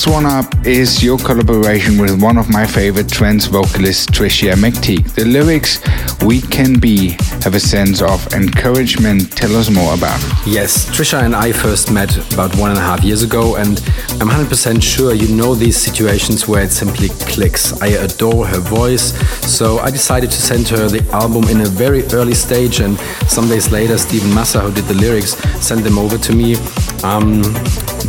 Next 0.00 0.14
one 0.14 0.24
up 0.24 0.66
is 0.66 1.04
your 1.04 1.18
collaboration 1.18 2.00
with 2.00 2.22
one 2.22 2.38
of 2.38 2.48
my 2.48 2.66
favorite 2.66 3.10
trance 3.10 3.44
vocalists, 3.44 4.06
Tricia 4.06 4.54
McTeague. 4.54 5.12
The 5.12 5.26
lyrics, 5.26 5.78
We 6.24 6.40
Can 6.40 6.80
Be, 6.80 7.18
have 7.42 7.54
a 7.54 7.60
sense 7.60 8.00
of 8.00 8.26
encouragement. 8.32 9.30
Tell 9.32 9.54
us 9.56 9.68
more 9.68 9.92
about 9.92 10.18
it. 10.24 10.46
Yes, 10.46 10.88
Tricia 10.88 11.22
and 11.22 11.36
I 11.36 11.52
first 11.52 11.92
met 11.92 12.16
about 12.32 12.56
one 12.56 12.70
and 12.70 12.78
a 12.78 12.82
half 12.82 13.04
years 13.04 13.22
ago, 13.22 13.56
and 13.56 13.78
I'm 14.22 14.30
100% 14.30 14.82
sure 14.82 15.12
you 15.12 15.36
know 15.36 15.54
these 15.54 15.76
situations 15.76 16.48
where 16.48 16.62
it 16.62 16.70
simply 16.70 17.10
clicks. 17.28 17.78
I 17.82 17.88
adore 17.88 18.46
her 18.46 18.60
voice, 18.60 19.12
so 19.46 19.80
I 19.80 19.90
decided 19.90 20.30
to 20.30 20.40
send 20.40 20.66
her 20.68 20.88
the 20.88 21.06
album 21.10 21.44
in 21.50 21.60
a 21.60 21.66
very 21.66 22.04
early 22.14 22.34
stage, 22.34 22.80
and 22.80 22.98
some 23.28 23.50
days 23.50 23.70
later, 23.70 23.98
Stephen 23.98 24.32
Massa, 24.32 24.60
who 24.60 24.72
did 24.72 24.84
the 24.84 24.94
lyrics, 24.94 25.36
sent 25.62 25.84
them 25.84 25.98
over 25.98 26.16
to 26.16 26.32
me. 26.32 26.56
Um, 27.04 27.42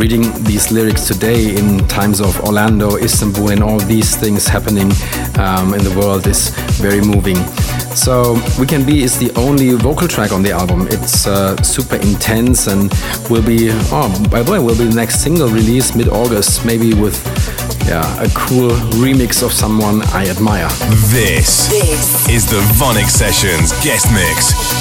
reading 0.02 0.34
these 0.46 0.72
lyrics 0.72 1.06
today 1.06 1.56
in 1.56 1.78
times 1.88 2.22
of 2.22 2.40
Orlando, 2.42 2.98
Istanbul, 2.98 3.52
and 3.52 3.62
all 3.62 3.78
these 3.78 4.16
things 4.16 4.48
happening 4.48 4.92
um, 5.38 5.76
in 5.76 5.84
the 5.84 5.96
world 5.96 6.26
is 6.26 6.50
very 6.82 7.02
moving. 7.02 7.36
So 7.94 8.34
We 8.60 8.66
Can 8.66 8.84
Be 8.84 9.04
is 9.04 9.20
the 9.20 9.32
only 9.36 9.76
vocal 9.76 10.08
track 10.08 10.32
on 10.32 10.42
the 10.42 10.54
album. 10.54 10.88
It's 10.88 11.28
uh, 11.28 11.56
super 11.62 11.98
intense 11.98 12.66
and 12.66 12.92
will 13.30 13.46
be, 13.46 13.70
oh, 13.92 14.10
by 14.32 14.42
the 14.42 14.52
way, 14.52 14.58
will 14.58 14.76
be 14.76 14.86
the 14.86 14.96
next 14.96 15.22
single 15.22 15.50
release 15.50 15.94
mid-August, 15.94 16.66
maybe 16.66 16.96
with 16.96 17.22
yeah, 17.86 18.24
a 18.24 18.30
cool 18.30 18.72
remix 18.98 19.44
of 19.44 19.54
someone 19.54 20.02
I 20.14 20.28
admire. 20.30 20.70
This, 21.14 21.70
This 21.70 22.28
is 22.28 22.50
the 22.50 22.62
VONYC 22.80 23.08
Sessions 23.08 23.72
guest 23.84 24.08
mix. 24.12 24.81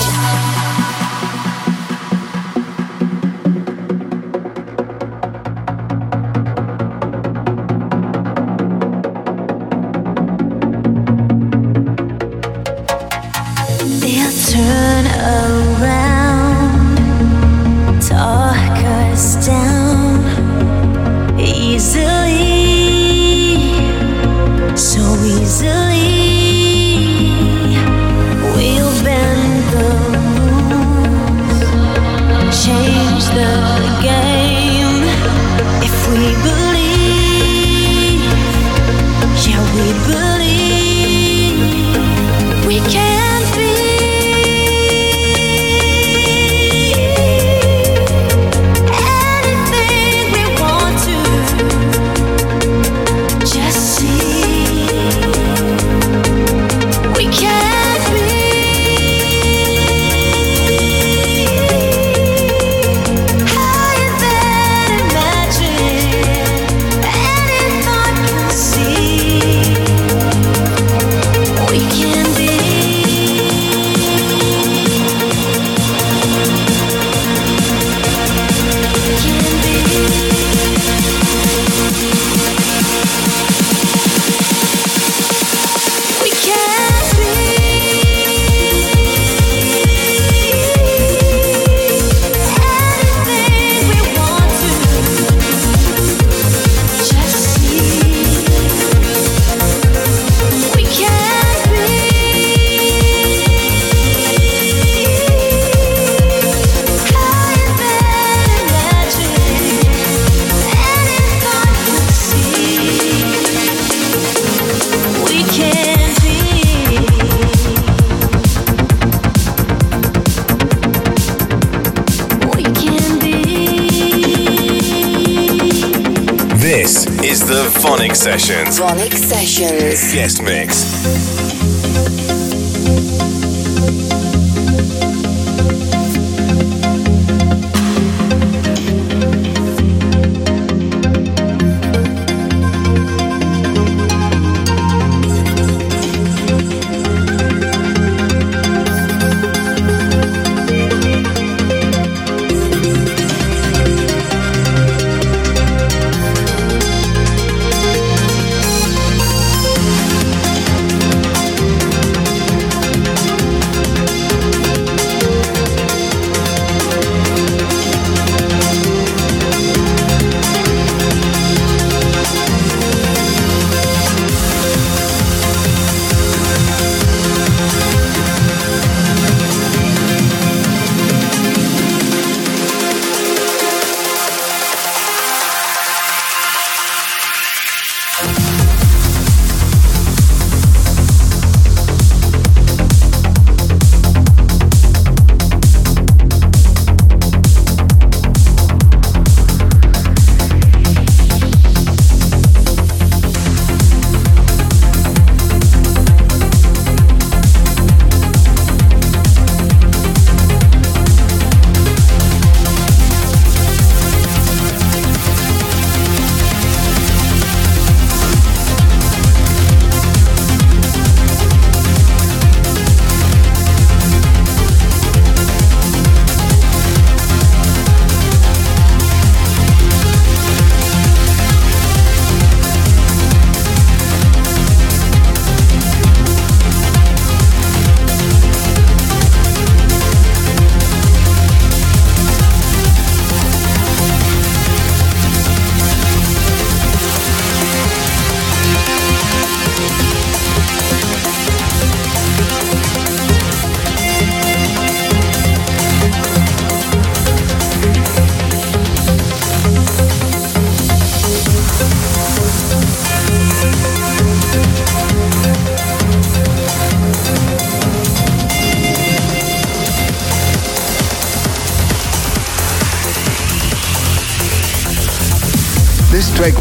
Sessions 128.39 128.78
VONYC 128.78 129.16
Sessions. 129.16 130.12
guest 130.15 130.40
mix. 130.40 130.80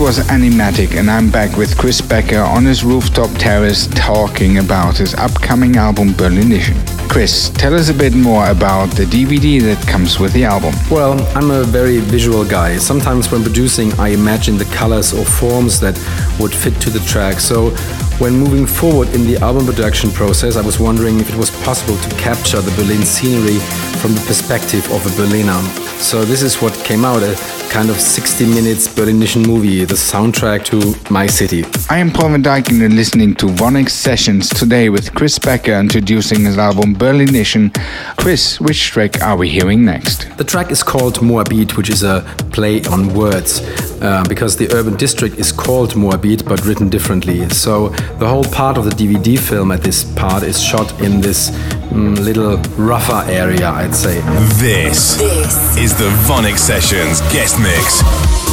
Was 0.10 0.18
Animatic, 0.22 0.98
and 0.98 1.08
I'm 1.08 1.30
back 1.30 1.56
with 1.56 1.78
Chris 1.78 2.02
Bekker 2.02 2.44
on 2.44 2.66
his 2.66 2.84
rooftop 2.84 3.30
terrace 3.38 3.86
talking 3.94 4.58
about 4.58 4.98
his 4.98 5.14
upcoming 5.14 5.76
album 5.76 6.14
Berlinition. 6.14 6.76
Chris, 7.08 7.50
tell 7.50 7.76
us 7.76 7.90
a 7.90 7.94
bit 7.94 8.16
more 8.16 8.50
about 8.50 8.90
the 8.96 9.06
DVD 9.06 9.62
that 9.62 9.88
comes 9.88 10.20
with 10.20 10.34
the 10.34 10.46
album. 10.46 10.74
Well, 10.90 11.14
I'm 11.38 11.52
a 11.52 11.64
very 11.64 12.00
visual 12.00 12.44
guy. 12.44 12.78
Sometimes 12.78 13.32
when 13.32 13.44
producing, 13.44 13.94
I 14.00 14.08
imagine 14.08 14.58
the 14.58 14.66
colors 14.74 15.14
or 15.14 15.24
forms 15.24 15.80
that 15.82 15.96
would 16.40 16.56
fit 16.56 16.74
to 16.82 16.90
the 16.90 17.02
track. 17.02 17.40
So 17.40 17.70
when 18.18 18.34
moving 18.34 18.66
forward 18.66 19.10
in 19.10 19.28
the 19.28 19.38
album 19.38 19.68
production 19.68 20.10
process, 20.10 20.56
I 20.56 20.62
was 20.62 20.80
wondering 20.80 21.20
if 21.20 21.30
it 21.30 21.36
was 21.36 21.52
possible 21.64 21.98
to 21.98 22.16
capture 22.16 22.62
the 22.62 22.72
Berlin 22.72 23.04
scenery 23.04 23.60
from 24.02 24.16
the 24.16 24.24
perspective 24.26 24.92
of 24.92 25.06
a 25.06 25.16
Berliner. 25.16 25.62
So 26.00 26.26
this 26.26 26.42
is 26.42 26.62
what 26.62 26.74
came 26.84 27.06
out, 27.06 27.22
a 27.22 27.36
kind 27.70 27.90
of 27.90 28.00
60 28.00 28.46
minutes 28.48 28.88
Berlinition 28.94 29.44
movie, 29.44 29.86
the 29.86 29.94
soundtrack 29.94 30.66
to 30.66 31.14
My 31.14 31.28
City. 31.28 31.64
I 31.90 32.00
am 32.00 32.10
Paul 32.12 32.30
van 32.30 32.44
Dyk 32.44 32.70
and 32.70 32.80
you're 32.80 32.90
listening 32.90 33.36
to 33.36 33.46
VONYC 33.46 33.90
Sessions 33.90 34.50
today 34.50 34.90
with 34.90 35.14
Chris 35.14 35.38
Bekker 35.38 35.80
introducing 35.80 36.46
his 36.46 36.58
album 36.58 36.94
Berlinition. 36.94 37.72
Chris, 38.18 38.60
which 38.60 38.82
track 38.88 39.22
are 39.22 39.38
we 39.38 39.50
hearing 39.50 39.86
next? 39.86 40.36
The 40.38 40.44
track 40.44 40.72
is 40.72 40.82
called 40.82 41.20
Moabit, 41.20 41.78
which 41.78 41.90
is 41.90 42.02
a 42.02 42.22
play 42.52 42.84
on 42.86 43.14
words, 43.14 43.62
uh, 44.02 44.26
because 44.28 44.58
the 44.58 44.74
urban 44.74 44.96
district 44.96 45.38
is 45.38 45.52
called 45.52 45.92
Moabit 45.94 46.48
but 46.48 46.66
written 46.66 46.90
differently. 46.90 47.48
So 47.50 47.90
the 48.18 48.28
whole 48.28 48.46
part 48.46 48.78
of 48.78 48.86
the 48.86 48.92
DVD 48.92 49.38
film 49.38 49.72
at 49.72 49.82
this 49.84 50.04
part 50.16 50.42
is 50.42 50.62
shot 50.62 51.00
in 51.02 51.22
this 51.22 51.52
mm, 51.90 52.18
little 52.20 52.58
rougher 52.78 53.24
area, 53.30 53.70
I'd 53.70 53.96
say. 53.96 54.22
This, 54.60 55.18
this 55.18 55.78
is 55.78 55.98
the 55.98 56.10
VONYC 56.28 56.58
Sessions 56.58 57.22
guest 57.34 57.60
mix. 57.60 58.49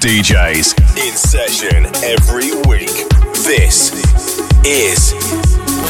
DJs 0.00 0.78
in 0.96 1.14
session 1.14 1.84
every 2.02 2.52
week. 2.70 3.06
This 3.44 3.92
is 4.64 5.12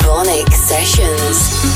VONYC 0.02 0.52
Sessions. 0.52 1.69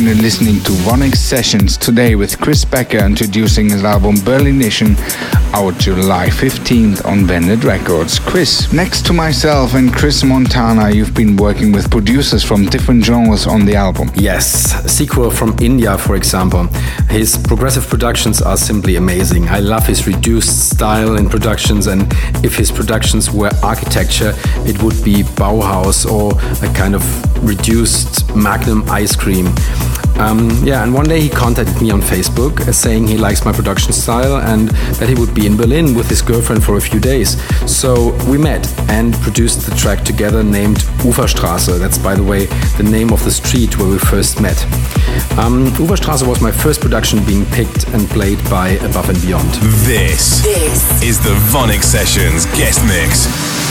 You're 0.00 0.14
listening 0.14 0.60
to 0.62 0.72
VONYC 0.72 1.14
Sessions 1.14 1.76
today 1.76 2.14
with 2.14 2.40
Chris 2.40 2.64
Bekker 2.64 3.04
introducing 3.04 3.68
his 3.68 3.84
album 3.84 4.16
Berlinition 4.24 4.96
out 5.52 5.76
July 5.78 6.28
15th 6.28 7.04
on 7.04 7.26
Vandit 7.26 7.64
Records. 7.64 8.18
Chris, 8.18 8.72
next 8.72 9.04
to 9.06 9.12
myself 9.12 9.74
and 9.74 9.92
Chris 9.92 10.24
Montana, 10.24 10.90
you've 10.90 11.14
been 11.14 11.36
working 11.36 11.70
with 11.70 11.90
producers 11.90 12.42
from 12.42 12.64
different 12.66 13.04
genres 13.04 13.46
on 13.46 13.66
the 13.66 13.74
album. 13.74 14.10
Yes, 14.14 14.72
Sequel 14.90 15.30
from 15.30 15.54
India, 15.60 15.98
for 15.98 16.16
example. 16.16 16.66
His 17.10 17.36
progressive 17.36 17.86
productions 17.86 18.40
are 18.40 18.56
simply 18.56 18.96
amazing. 18.96 19.48
I 19.48 19.58
love 19.58 19.86
his 19.86 20.06
reduced 20.06 20.70
style 20.70 21.16
in 21.16 21.28
productions, 21.28 21.88
and 21.88 22.06
if 22.44 22.56
his 22.56 22.70
productions 22.70 23.30
were 23.30 23.50
architecture, 23.62 24.32
it 24.66 24.82
would 24.82 25.04
be 25.04 25.24
Bauhaus 25.36 26.10
or 26.10 26.32
a 26.66 26.72
kind 26.74 26.94
of 26.94 27.04
reduced 27.44 28.34
Magnum 28.34 28.88
ice 28.88 29.14
cream. 29.16 29.52
Um, 30.20 30.50
yeah, 30.62 30.82
and 30.82 30.92
one 30.92 31.06
day 31.06 31.18
he 31.18 31.30
contacted 31.30 31.80
me 31.80 31.90
on 31.90 32.02
Facebook 32.02 32.60
uh, 32.68 32.72
saying 32.72 33.06
he 33.06 33.16
likes 33.16 33.46
my 33.46 33.52
production 33.52 33.92
style 33.94 34.36
and 34.36 34.68
that 34.98 35.08
he 35.08 35.14
would 35.14 35.34
be 35.34 35.46
in 35.46 35.56
Berlin 35.56 35.94
with 35.94 36.10
his 36.10 36.20
girlfriend 36.20 36.62
for 36.62 36.76
a 36.76 36.80
few 36.80 37.00
days. 37.00 37.40
So 37.66 38.12
we 38.30 38.36
met 38.36 38.68
and 38.90 39.14
produced 39.14 39.64
the 39.64 39.74
track 39.76 40.04
together 40.04 40.42
named 40.44 40.78
Uferstraße. 41.08 41.78
That's, 41.78 41.96
by 41.96 42.14
the 42.14 42.22
way, 42.22 42.46
the 42.76 42.82
name 42.82 43.12
of 43.14 43.24
the 43.24 43.30
street 43.30 43.78
where 43.78 43.88
we 43.88 43.98
first 43.98 44.42
met. 44.42 44.62
Um, 45.38 45.66
Uferstraße 45.78 46.26
was 46.28 46.42
my 46.42 46.52
first 46.52 46.82
production 46.82 47.24
being 47.24 47.46
picked 47.46 47.88
and 47.88 48.06
played 48.10 48.38
by 48.50 48.70
Above 48.88 49.08
and 49.08 49.20
Beyond. 49.22 49.50
This, 49.88 50.42
This 50.42 51.02
is 51.02 51.18
the 51.24 51.34
VONYC 51.50 51.82
Sessions 51.82 52.44
guest 52.58 52.84
mix. 52.84 53.69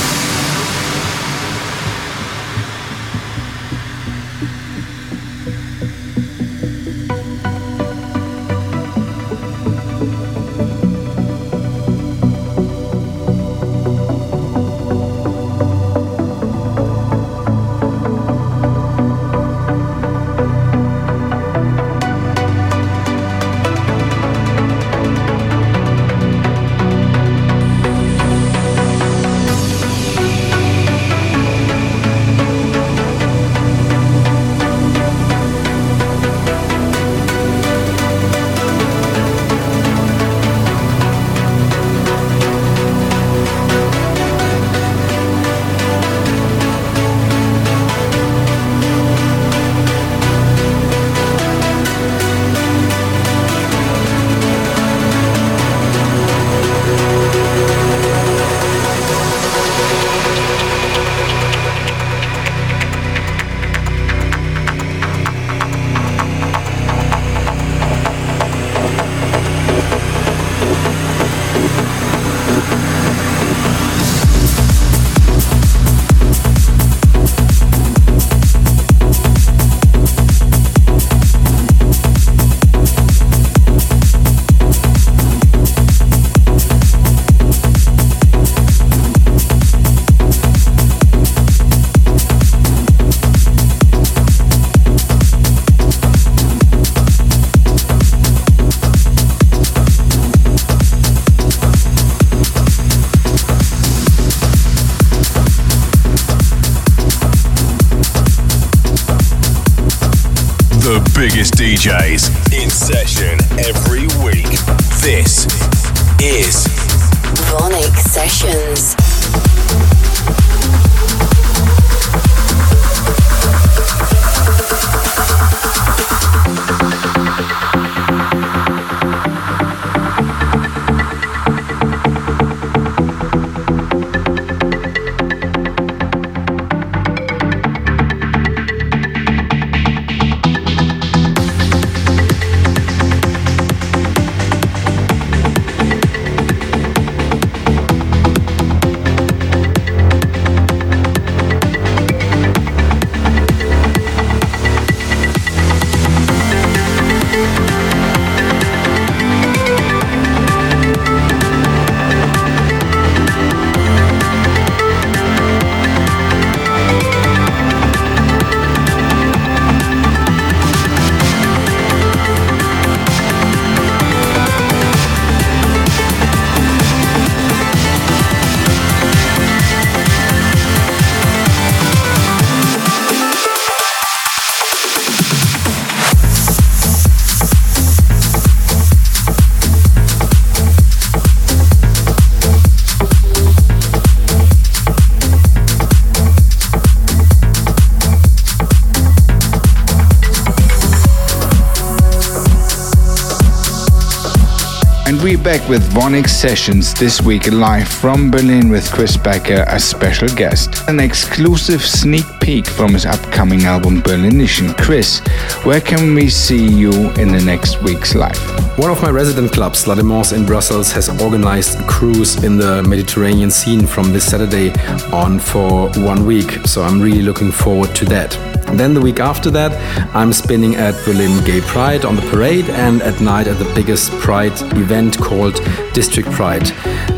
Back 205.50 205.68
with 205.68 205.82
VONYC 205.94 206.30
Sessions 206.30 206.94
this 206.94 207.24
week 207.24 207.52
live 207.52 207.88
from 207.88 208.30
Berlin 208.30 208.70
with 208.70 208.92
Chris 208.92 209.18
Bekker 209.18 209.66
as 209.66 209.84
special 209.84 210.28
guest. 210.28 210.88
An 210.88 211.00
exclusive 211.00 211.82
sneak 211.82 212.26
peek 212.40 212.68
from 212.68 212.94
his 212.94 213.08
upcoming 213.08 213.64
album 213.66 214.02
Berlinition. 214.02 214.76
Chris, 214.76 215.22
where 215.64 215.82
can 215.82 216.14
we 216.14 216.30
see 216.30 216.68
you 216.68 216.92
in 217.14 217.32
the 217.32 217.42
next 217.44 217.82
week's 217.82 218.14
live? 218.14 218.38
One 218.78 218.92
of 218.92 219.02
my 219.02 219.10
resident 219.10 219.52
clubs, 219.52 219.88
La 219.88 219.96
Démence 219.96 220.38
in 220.38 220.46
Brussels, 220.46 220.92
has 220.92 221.10
organized 221.20 221.80
a 221.80 221.84
cruise 221.88 222.44
in 222.44 222.58
the 222.58 222.84
Mediterranean 222.84 223.50
scene 223.50 223.88
from 223.88 224.14
this 224.14 224.30
Saturday 224.30 224.72
on 225.12 225.40
for 225.40 225.90
one 226.06 226.28
week, 226.28 226.60
so 226.68 226.84
I'm 226.84 227.02
really 227.02 227.24
looking 227.24 227.52
forward 227.52 227.96
to 227.96 228.06
that. 228.06 228.49
Then 228.78 228.94
the 228.94 229.02
week 229.02 229.20
after 229.20 229.50
that, 229.52 229.72
I'm 230.16 230.32
spinning 230.32 230.76
at 230.76 230.94
Berlin 231.06 231.44
Gay 231.44 231.62
Pride 231.62 232.06
on 232.06 232.16
the 232.16 232.22
parade 232.24 232.70
and 232.70 233.02
at 233.02 233.20
night 233.20 233.48
at 233.48 233.58
the 233.60 233.72
biggest 233.76 234.12
Pride 234.20 234.54
event 234.78 235.18
called 235.18 235.56
District 235.94 236.30
Pride. 236.32 236.68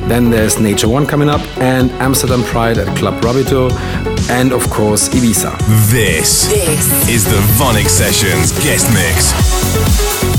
Then 0.08 0.30
there's 0.30 0.60
Nature 0.60 0.90
One 0.90 1.06
coming 1.06 1.30
up 1.30 1.42
and 1.58 1.92
Amsterdam 1.94 2.44
Pride 2.44 2.78
at 2.78 2.96
Club 2.98 3.22
Rabito 3.22 3.72
and 4.30 4.52
of 4.54 4.70
course 4.70 5.10
Ibiza. 5.10 5.58
This, 5.92 6.48
This 6.48 7.10
is 7.10 7.26
the 7.26 7.40
VONYC 7.58 7.88
Sessions 7.88 8.52
guest 8.64 8.88
mix. 8.94 10.31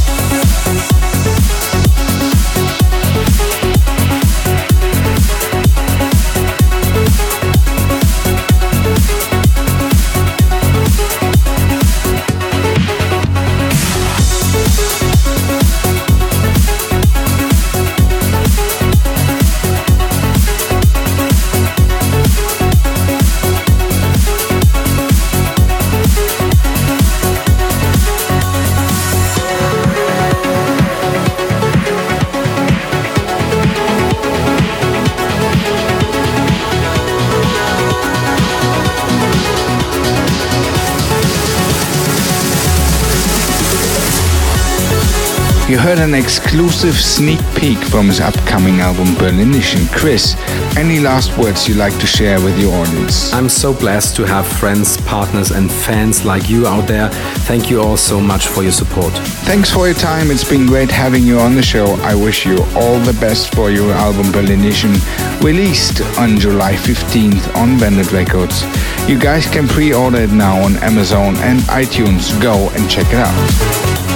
An 46.02 46.14
exclusive 46.14 46.96
sneak 46.96 47.38
peek 47.54 47.78
from 47.78 48.08
his 48.08 48.20
upcoming 48.20 48.80
album 48.80 49.14
Berlinition. 49.14 49.86
Chris, 49.92 50.34
any 50.76 50.98
last 50.98 51.38
words 51.38 51.68
you'd 51.68 51.76
like 51.76 51.96
to 52.00 52.08
share 52.08 52.40
with 52.40 52.58
your 52.58 52.74
audience? 52.74 53.32
I'm 53.32 53.48
so 53.48 53.72
blessed 53.72 54.16
to 54.16 54.24
have 54.24 54.44
friends, 54.44 55.00
partners, 55.02 55.52
and 55.52 55.70
fans 55.70 56.24
like 56.24 56.50
you 56.50 56.66
out 56.66 56.88
there. 56.88 57.08
Thank 57.46 57.70
you 57.70 57.80
all 57.80 57.96
so 57.96 58.20
much 58.20 58.48
for 58.48 58.64
your 58.64 58.72
support. 58.72 59.12
Thanks 59.46 59.70
for 59.70 59.86
your 59.86 59.94
time. 59.94 60.32
It's 60.32 60.42
been 60.42 60.66
great 60.66 60.90
having 60.90 61.22
you 61.22 61.38
on 61.38 61.54
the 61.54 61.62
show. 61.62 61.94
I 62.02 62.16
wish 62.16 62.44
you 62.46 62.58
all 62.74 62.98
the 62.98 63.16
best 63.20 63.54
for 63.54 63.70
your 63.70 63.92
album 63.92 64.32
Berlinition, 64.32 64.94
released 65.40 66.00
on 66.18 66.36
July 66.36 66.74
15th 66.74 67.54
on 67.54 67.78
Vandit 67.78 68.10
Records. 68.10 68.64
You 69.08 69.20
guys 69.20 69.46
can 69.46 69.68
pre-order 69.68 70.18
it 70.18 70.32
now 70.32 70.60
on 70.64 70.78
Amazon 70.78 71.36
and 71.36 71.60
iTunes. 71.70 72.42
Go 72.42 72.70
and 72.70 72.90
check 72.90 73.06
it 73.10 73.20
out. 73.20 74.11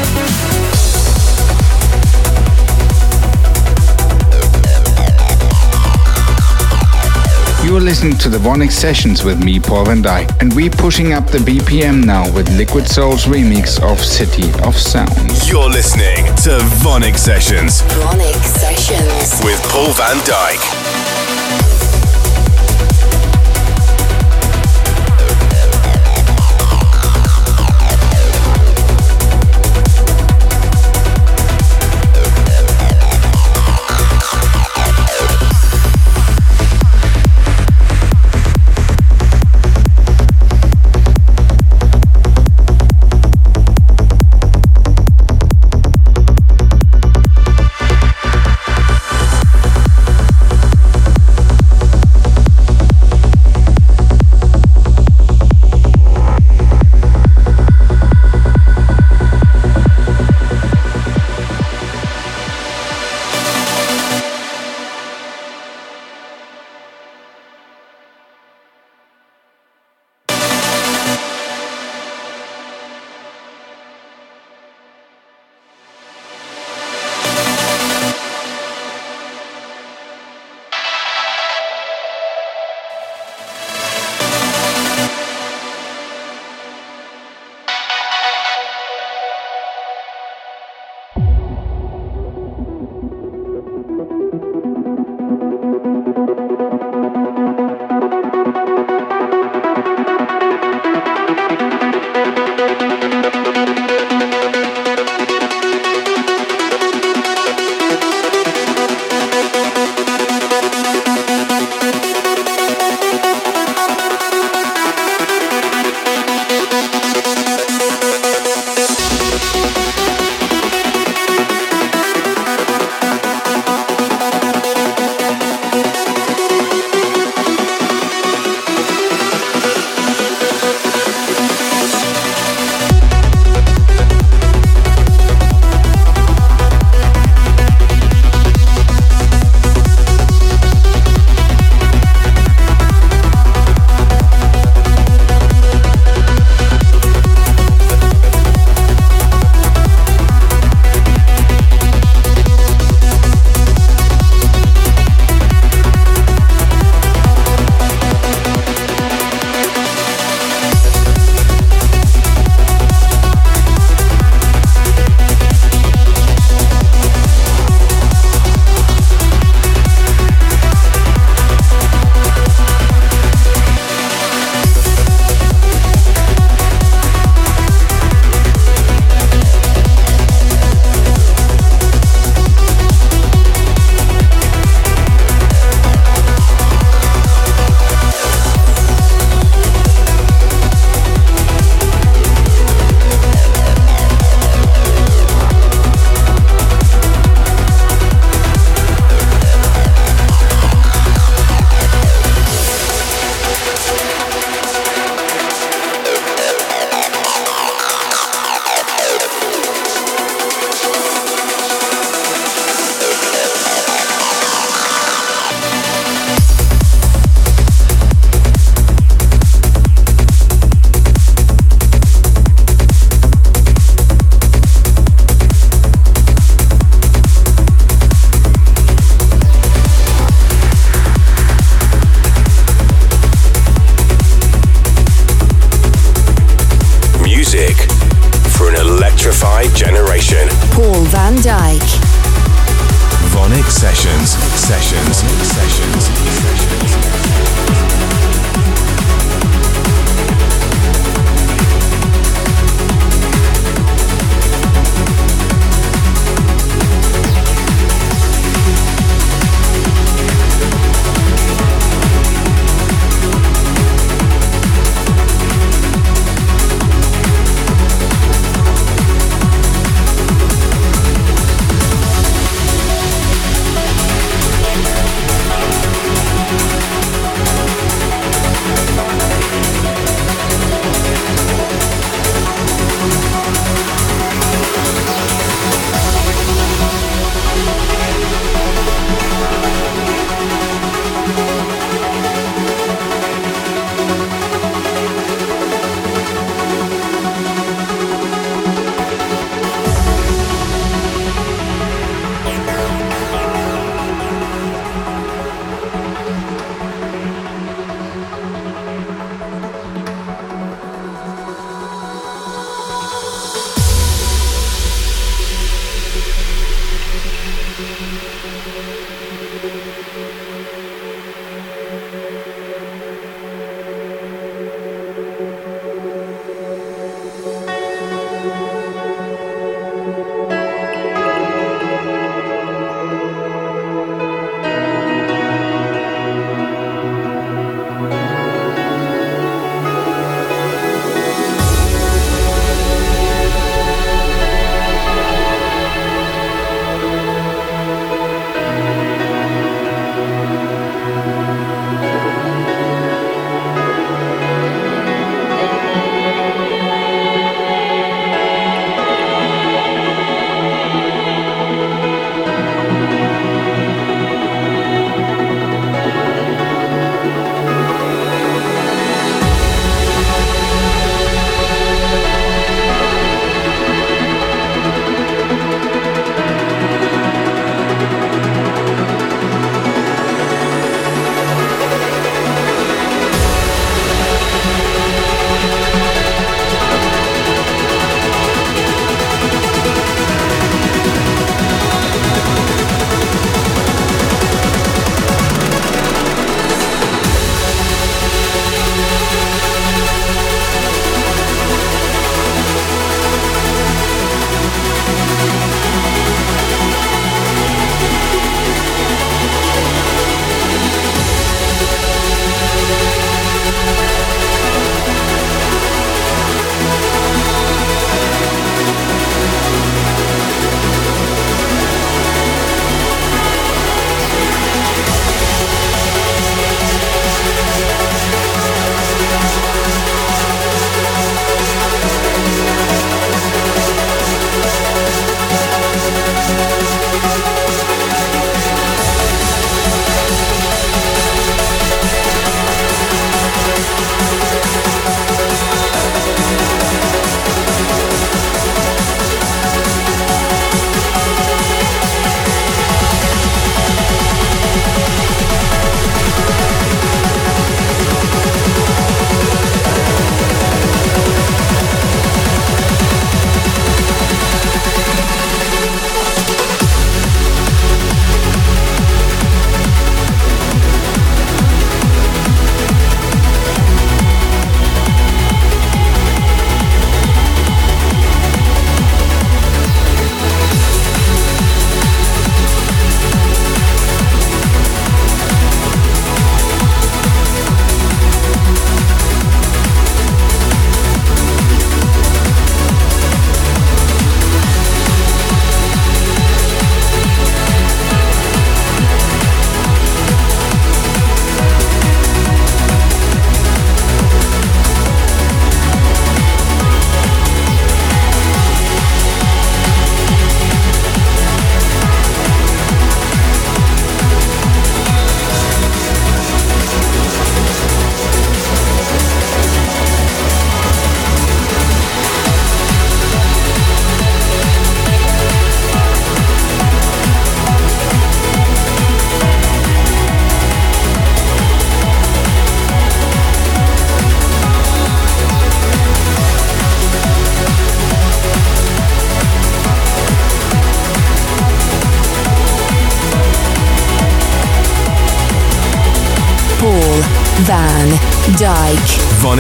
You're 7.77 7.85
listening 7.85 8.16
to 8.20 8.31
the 8.31 8.39
VONYC 8.39 8.73
Sessions 8.73 9.23
with 9.23 9.44
me, 9.44 9.61
Paul 9.61 9.85
Van 9.85 10.03
Dyk, 10.03 10.40
and 10.40 10.51
we're 10.57 10.70
pushing 10.70 11.12
up 11.12 11.27
the 11.27 11.36
BPM 11.36 12.07
now 12.07 12.24
with 12.32 12.48
Liquid 12.57 12.89
Soul's 12.89 13.27
remix 13.27 13.78
of 13.82 14.01
City 14.01 14.48
of 14.66 14.74
Sound. 14.74 15.11
You're 15.47 15.69
listening 15.69 16.24
to 16.36 16.57
VONYC 16.81 17.19
Sessions 17.19 17.82
VONYC 17.82 18.43
Sessions. 18.43 19.44
with 19.44 19.61
Paul 19.69 19.93
Van 19.93 20.16
Dyk. 20.24 20.86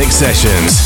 Sessions. 0.04 0.85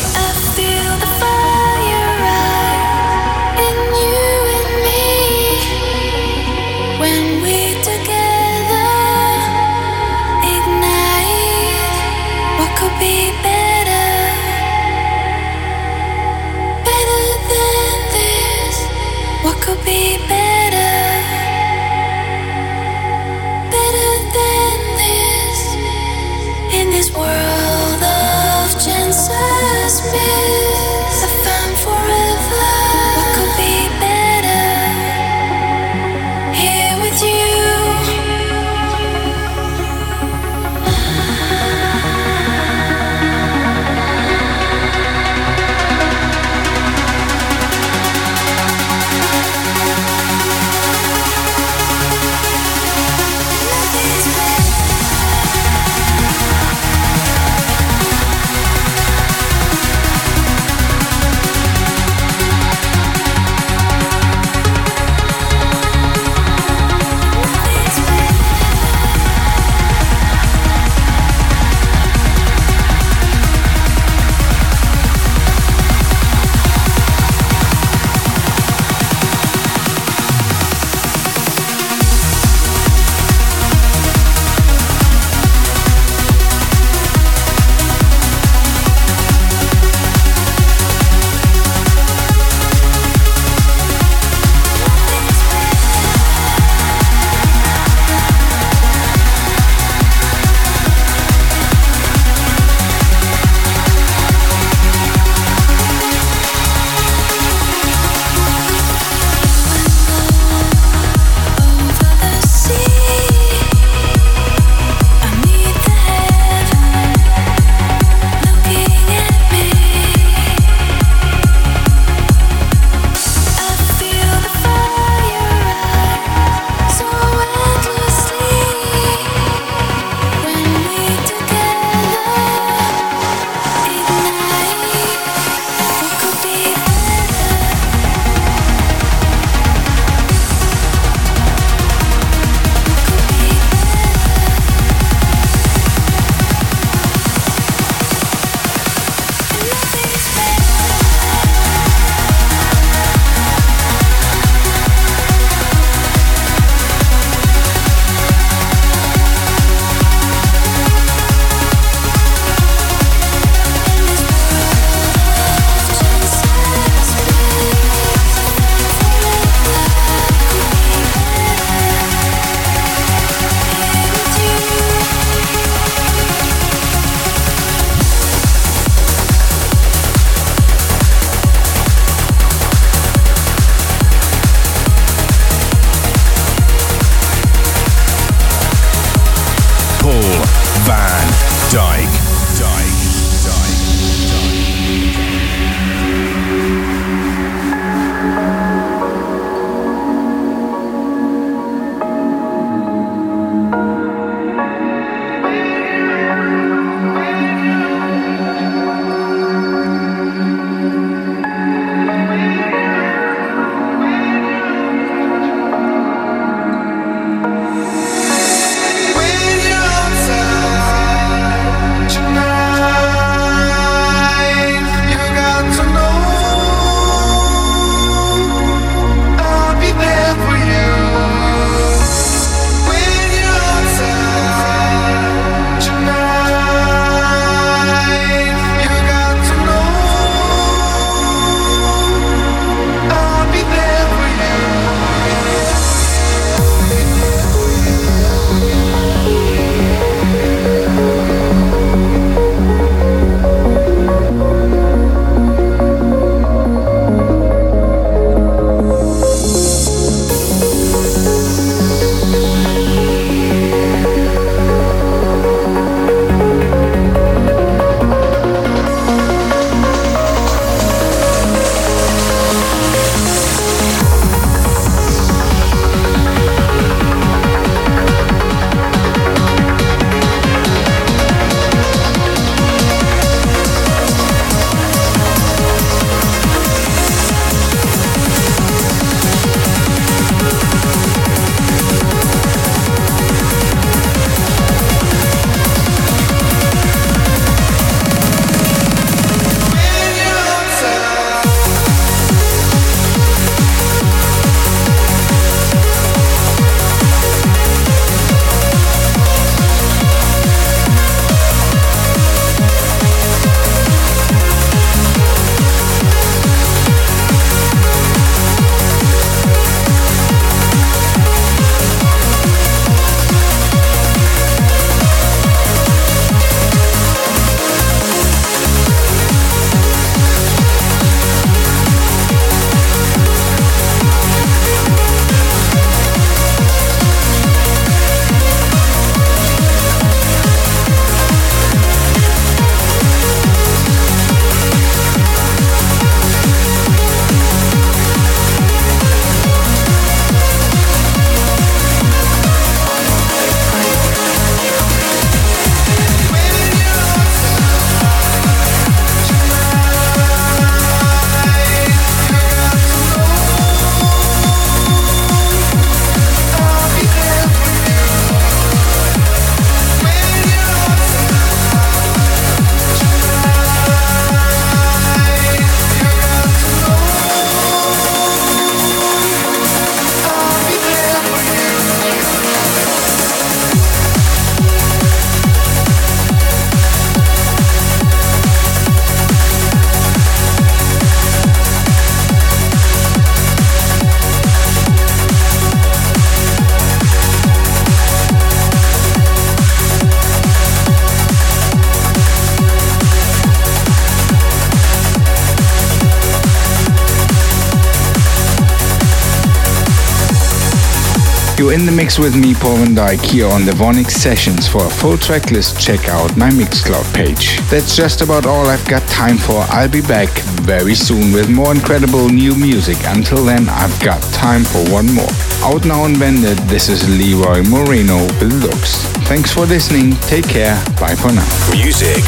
Mix 412.01 412.17
with 412.17 412.35
me, 412.35 412.55
Paul 412.55 412.77
Van 412.77 412.95
Dyk, 412.95 413.21
here 413.21 413.45
on 413.45 413.63
the 413.63 413.73
Vonyc 413.73 414.09
Sessions. 414.09 414.67
For 414.67 414.83
a 414.83 414.89
full 414.89 415.19
track 415.19 415.51
list, 415.51 415.79
check 415.79 416.09
out 416.09 416.35
my 416.35 416.49
Mixcloud 416.49 417.05
page. 417.13 417.59
That's 417.69 417.95
just 417.95 418.21
about 418.21 418.47
all 418.47 418.65
I've 418.65 418.83
got 418.89 419.07
time 419.07 419.37
for. 419.37 419.61
I'll 419.69 419.87
be 419.87 420.01
back 420.01 420.29
very 420.65 420.95
soon 420.95 421.31
with 421.31 421.47
more 421.47 421.71
incredible 421.71 422.27
new 422.27 422.55
music. 422.55 422.97
Until 423.05 423.45
then, 423.45 423.69
I've 423.69 423.93
got 424.01 424.19
time 424.33 424.63
for 424.63 424.81
one 424.89 425.13
more. 425.13 425.29
Out 425.61 425.85
now 425.85 426.05
and 426.05 426.17
Vandit, 426.17 426.57
this 426.67 426.89
is 426.89 427.07
Leroy 427.07 427.61
Moreno 427.69 428.25
with 428.41 428.51
Looks. 428.63 429.05
Thanks 429.29 429.53
for 429.53 429.67
listening. 429.67 430.15
Take 430.25 430.49
care. 430.49 430.73
Bye 430.99 431.13
for 431.13 431.31
now. 431.31 431.45
Music 431.69 432.25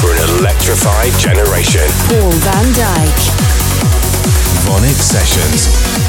for 0.00 0.08
an 0.08 0.40
electrified 0.40 1.12
generation. 1.20 1.84
Paul 2.08 2.32
Van 2.48 2.68
Dyk. 2.72 3.18
Vonyc 4.64 4.96
Sessions. 4.96 6.05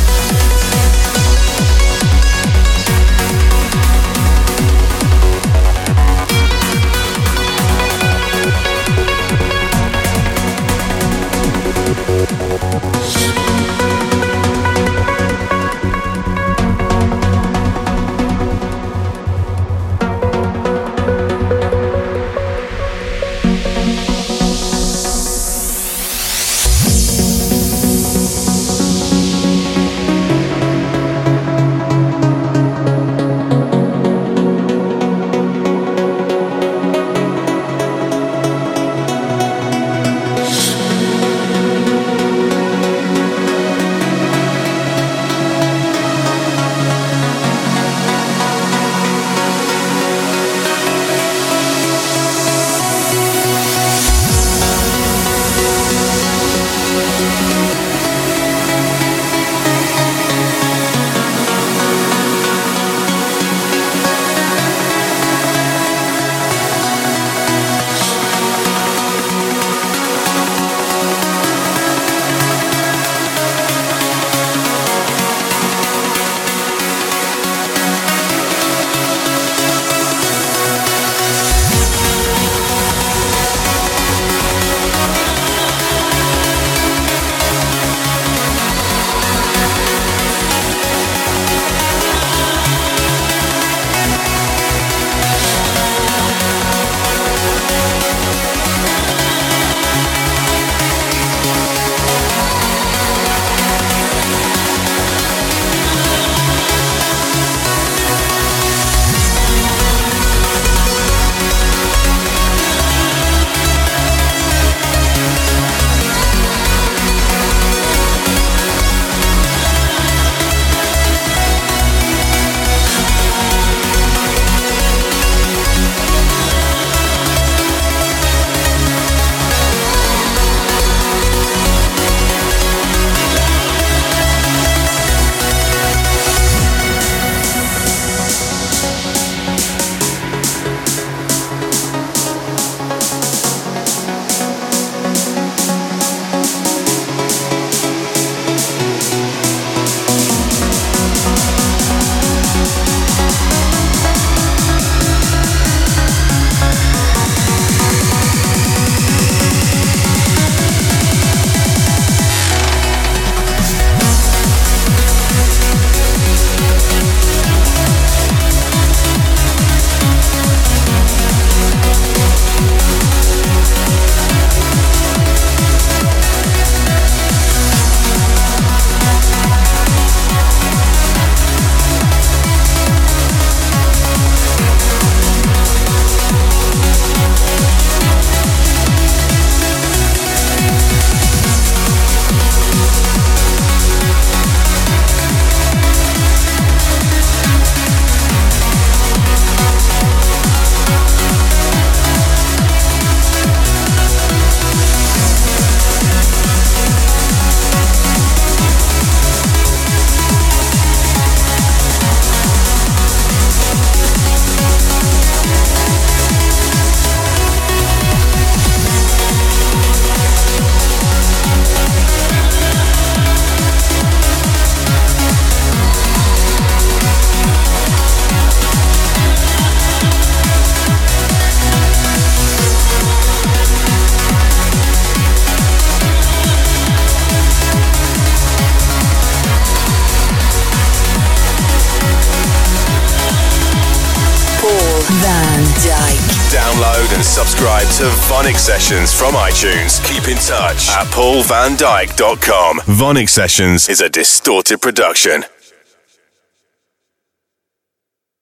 Vonyc 248.48 248.60
Sessions 248.60 249.14
from 249.14 249.34
iTunes. 249.34 250.02
Keep 250.06 250.30
in 250.30 250.38
touch 250.38 250.88
at 250.92 251.06
paulvandyk.com. 251.08 252.80
VONYC 252.80 253.28
Sessions 253.28 253.90
is 253.90 254.00
a 254.00 254.08
distorted 254.08 254.82
production. 254.82 255.44